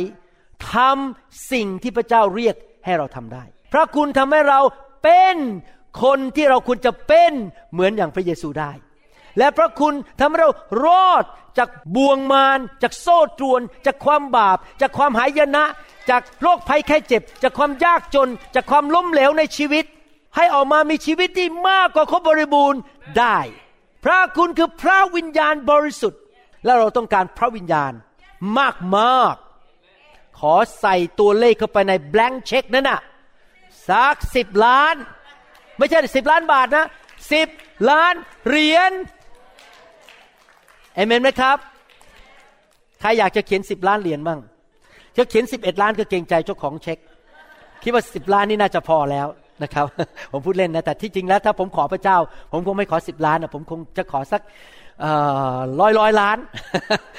[0.74, 2.56] ทำสิ่งที่พระเจ้าเรียก
[2.86, 3.44] ให้เราทำได้
[3.78, 4.60] ระคุณทำให้เรา
[5.04, 5.36] เป็น
[6.04, 7.32] คนที่เราควรจะเป็น
[7.72, 8.72] เหมือนอย่างพระเยซูได้
[9.38, 10.52] และพระคุณทำให้เรา
[10.86, 11.24] รอด
[11.58, 15.64] จากบ่วงมารจากโซ่ตรวน จากความบาป จากความหายนะ
[16.10, 19.86] จากโรคภัยแค่เจ็บ จากความยากจน จากความล้มเหลวในชีวิต
[20.36, 22.82] ให้ออกมามีชีวิตที่มากกว่าครบบริบูรณ์
[23.18, 23.38] ได้
[24.04, 26.22] พระคุณคือพระวิญญาณบริสุทธิ์
[26.66, 27.92] และเราต้องการพระวิญญาณ
[28.58, 29.36] มากมาก
[30.40, 33.00] ขอใส่ตัวเลขเข้าไปในแบงค์เช็คนั่นน่ะ
[33.90, 34.96] สักสิบล้าน
[35.78, 36.88] ไม่ใช่สิบล้านบาทนะ
[37.34, 37.50] สิบ
[37.90, 38.14] ล้าน
[38.48, 38.92] เหรียญ
[40.96, 41.58] เอเมนไหมครับ
[43.02, 44.40] ใครอยากจะเขียนสิบล้านเหรียญบ้าง
[45.18, 46.98] จะเขียนสิบเอ็ดล้านก็เกรงใจเจ้าของเช็ค
[47.84, 49.28] คิดว่าสิบล้านนี่น่าจะพอแล้ว
[49.64, 49.86] นะครับ
[50.32, 52.18] ผมพูดเล่นนะ แต่ที่จริงแล้ว ถ้าผมขอพระเจ้า
[52.52, 54.42] ผมคงไม่ขอสิบล้านนะผมคงจะขอสัก
[55.82, 56.38] ร้อยร้อยล้าน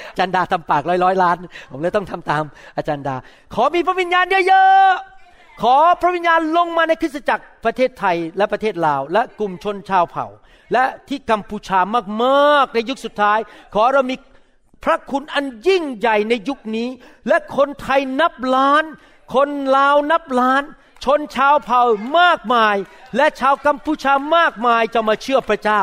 [0.09, 1.37] อาจารย์ดาทำปากร้อยร้อยล้าน
[1.71, 2.43] ผมเลยต้องทำตาม
[2.77, 3.15] อาจารย์ดา
[3.55, 4.89] ขอมีพระวิญญาณเยอะ
[5.61, 10.27] ขอพระวิญญาณลงมาในคริสตจักรประเทศไทยและประเทศลาว และกลุ่มชนชาวเผ่า
[10.73, 11.79] และที่กัมพูชา
[12.23, 13.39] มากๆในยุคสุดท้าย
[13.73, 14.15] ขอเรามี
[14.83, 16.89] พระคุณอันยิ่งใหญ่ในยุคนี้
[17.27, 18.83] และคนไทยนับล้าน
[19.33, 20.63] คนลาวนับล้าน
[21.05, 21.81] ชนชาวเผ่า
[22.19, 22.75] มากมาย
[23.17, 25.81] และชาวกัมพูชามากมายจะมาเชื่อพระเจ้า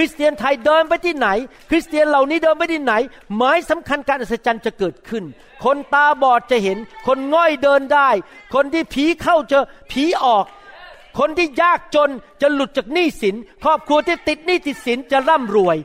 [0.00, 1.28] ริสเตียนไทยเดินไปที่ไหน
[1.70, 2.94] คริสเตียนเหล่านี้เดินไปที่ไหน
[3.36, 5.24] หมายสำคัญการอัศจรรย์จะเกิดขึ้น
[5.64, 8.10] คนตาบอดจะเห็น คนง่อยเดินได้
[8.54, 9.58] คนที่ผีเข้าจะ
[9.92, 10.44] ผีออก
[11.18, 15.76] คนที่ยากจนจะหลุดจากหนี้สิน ครอบครัวที่ติดหนี้ติดสินจะร่ำรวย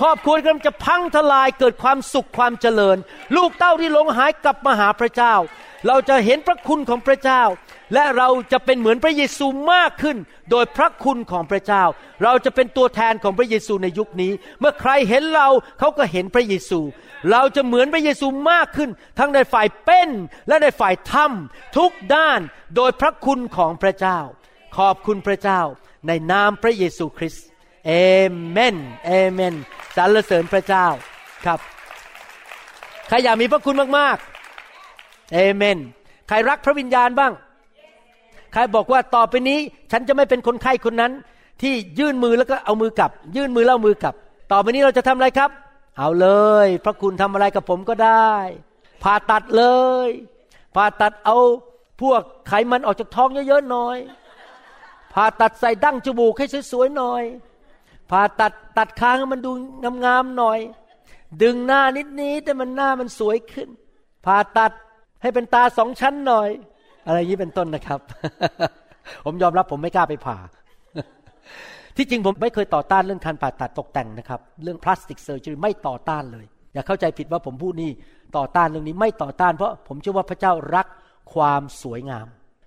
[0.00, 2.96] ครอบครัวกำลังจะพังทลายเกิดความสุขความเจริญ
[3.36, 5.34] ลูกเต้าที่หลงหายกลับมาหาพระเจ้า
[5.86, 7.42] เราจะเห็นพระคุณของพระเจ้า
[7.94, 10.16] และเราจะเป็นเหมือนพระเยซูมากขึ้น
[10.50, 11.84] โดยพระคุณของพระเจ้า
[12.22, 16.80] เราจะเป็นตัวแทนของพระเยซูในยุคนี้ เมื่อใครเห็นเราเขาก็เห็นพระเยซู
[17.30, 20.08] เราจะเหมือนพระเยซูมากขึ้น ทั้งในฝ่ายเป็น
[20.48, 22.40] และในฝ่ายทำทุกด้าน
[22.76, 24.18] โดยพระคุณของพระเจ้า
[24.76, 25.60] ขอบคุณพระเจ้า
[26.06, 27.46] ในนามพระเยซูคริสต์
[27.86, 27.92] เอ
[28.48, 28.76] เมน
[29.06, 29.54] เอเมน
[29.96, 30.86] สรรเสริญพระเจ้า
[31.44, 31.60] ครับ
[33.08, 34.29] ใครอยากมีพระคุณมากๆ
[35.32, 35.78] เอเมน
[36.28, 37.32] ใครรักพระวิญญาณบ้าง
[38.52, 39.58] ใครบอกว่าต่อไปนี้
[39.92, 41.12] ฉันจะไม่เป็นคนไข้คนนั้น
[41.62, 44.14] ที่ยื่นมือแล้วก็เอามือกลับ ยื่นมือแล้วมือกลับ
[44.52, 45.50] ต่อไปนี้เราจะทำอะไรครับ
[45.98, 46.28] เอาเล
[46.64, 48.32] ย พระคุณทำอะไรกับผมก็ได้
[49.02, 49.64] ผ่าตัดเล
[50.06, 50.08] ย
[50.74, 51.36] ผ่าตัดเอา
[52.00, 53.96] พวกไขมันออกจากท้องเยอะๆหน่อย
[55.12, 57.22] ผ่าตัดใส่ดั้งจมูกให้สวยๆหน่อย
[58.10, 59.50] ผ่าตัดตัดคางให้มันดู
[60.04, 60.58] งามๆหน่อย
[61.42, 63.68] ดึงหน้านิดนี้แต่มันหน้ามันสวยขึ้น
[64.26, 64.72] ผ่าตัด
[65.22, 66.48] ให้เป็นตาสองชั้นหน่อย
[67.06, 68.00] อะไรอย่างนี้เป็นต้นนะครับ
[69.24, 70.38] ผมยอมรับผมไม่กล้าไปผ่า
[71.96, 77.90] ที่จริงผมไม่เคยต่อต้านเรื่องการผ่าตัดตกแต่งนะครับ เรื่องพลาสติกเซอร์จรีไม่ต่อต้านเลย อย่าเข้าใจผิดว่าผมพูดนี่
[78.36, 80.86] ต่อต้านเรื่องนี้ไม่ต่อต้านเพราะผมเชื่อว่าพระเจ้ารัก
[81.34, 82.26] ความสวยงาม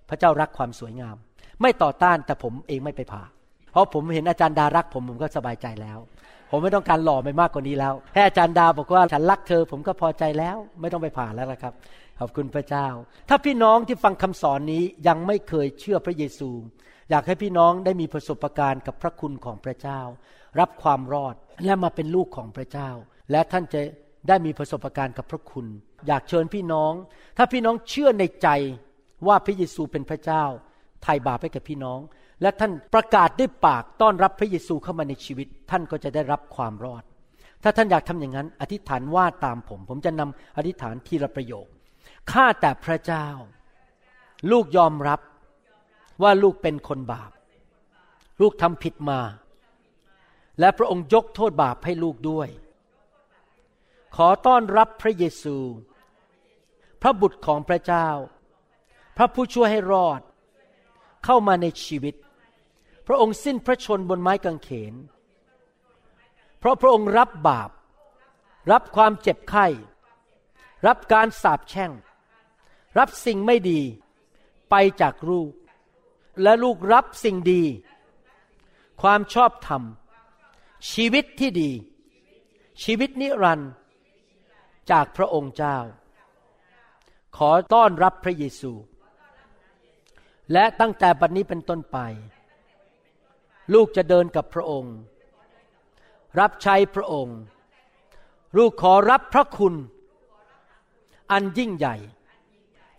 [0.09, 1.15] พระเจ้ารักความสวยงาม
[1.61, 3.23] ไม่ต่อต้านแต่ผมเองไม่ไปผ่า
[3.71, 5.97] เพราะผมเห็นอาจารย์ดารักผมผมก็สบายใจแล้ว
[6.51, 11.73] ผมไม่ต้องการหล่อไปมากกว่านี้แล้วแค่อาจารย์ดาบอกว่าฉันรักเธอ ผมก็พอใจแล้ว ไม่ต้องไปผ่าแล้วละครับ
[12.19, 12.87] ขอบคุณพระเจ้า
[13.29, 16.49] ถ้าพี่น้องที่ฟังคำสอนนี้ยังไม่เคยเชื่อพระเยซู
[17.09, 20.01] อยากให้พี่น้องได้มีประสบการณ์กับพระคุณของพระเจ้า
[20.59, 21.35] รับความรอด
[21.65, 22.89] และมาเป็นลูกของพระเจ้า
[23.31, 23.81] และท่านจะ
[24.27, 25.65] ได้มีประสบการณ์กับพระคุณ
[26.07, 26.93] อยากเชิญพี่น้อง
[27.37, 28.49] ถ้าพี่น้องเชื่อในใจ
[29.27, 30.43] ว่าพระเยซูเป็นพระเจ้า
[31.03, 31.99] ไถ่บาปให้กับพี่น้อง
[32.41, 37.03] และท่านประกาศด้วยปากต้อนรับพระเยซูเข้ามาในชีวิต ท่านก็จะได้รับความรอด
[37.63, 41.67] ถ้าท่านอยากทำอย่างนั้น อธิษฐานว่าตามผม ผมจะนำอธิษฐานทีละประโยค
[42.31, 43.27] ข้าแต่พระเจ้า
[44.51, 45.21] ลูกยอมรับ
[46.21, 47.31] ว่าลูกเป็นคนบาป
[48.41, 49.19] ลูกทำผิดมา
[50.59, 52.49] และพระองค์ยกโทษบาปให้ลูกด้วย
[54.15, 55.57] ขอต้อนรับพระเยซู
[57.01, 58.07] พระบุตรของพระเจ้า
[59.17, 60.21] พระผู้ช่วยให้รอด
[61.25, 62.15] เข้ามาในชีวิต
[63.07, 64.93] พระองค์สิ้นพระชนบนไม้กางเขน
[66.59, 67.69] เพราะพระองค์รับบาป
[68.71, 69.67] รับความเจ็บไข้
[70.87, 71.91] รับการสาปแช่ง
[72.97, 73.79] รับสิ่งไม่ดี
[74.69, 75.51] ไปจากลูก
[76.41, 77.63] และลูกรับสิ่งดี
[79.01, 79.83] ความชอบธรรม
[80.91, 81.71] ชีวิตที่ดี
[82.83, 83.71] ชีวิตนิรันดร์
[84.91, 85.77] จากพระองค์เจ้า
[87.37, 88.71] ขอต้อนรับพระเยซู
[90.51, 91.97] และตั้งแต่บัดนนี้เป็นต้นไป
[93.73, 94.95] ลูกจะเดินกับพระองค์
[96.39, 97.37] รับใช้พระองค์
[98.57, 99.73] ลูกขอรับพระคุณ
[101.31, 101.95] อันยิ่งใหญ่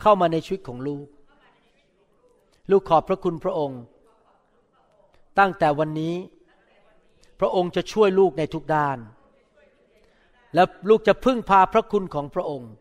[0.06, 1.06] เข้ามาในชีวิตของลูก
[2.70, 3.80] ลูกขอบพระคุณพระองค์
[5.38, 6.14] ตั้งแต่วันนี้
[7.40, 8.98] พระองค์จะช่วยลูกในทุกด้าน
[10.54, 12.72] และลูกจะพึ่งพาพระคุณของพระองค์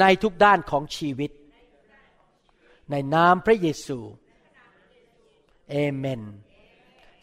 [0.00, 1.30] ในทุกด้านของชีวิต
[2.90, 3.98] ในนามพระเยซู
[5.70, 6.22] เอเมน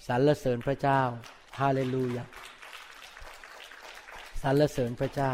[0.07, 1.01] สรรเสริญพระเจ้า
[1.59, 2.23] ฮาเลลูยา
[4.41, 5.33] สรรเสริญพระเจ้า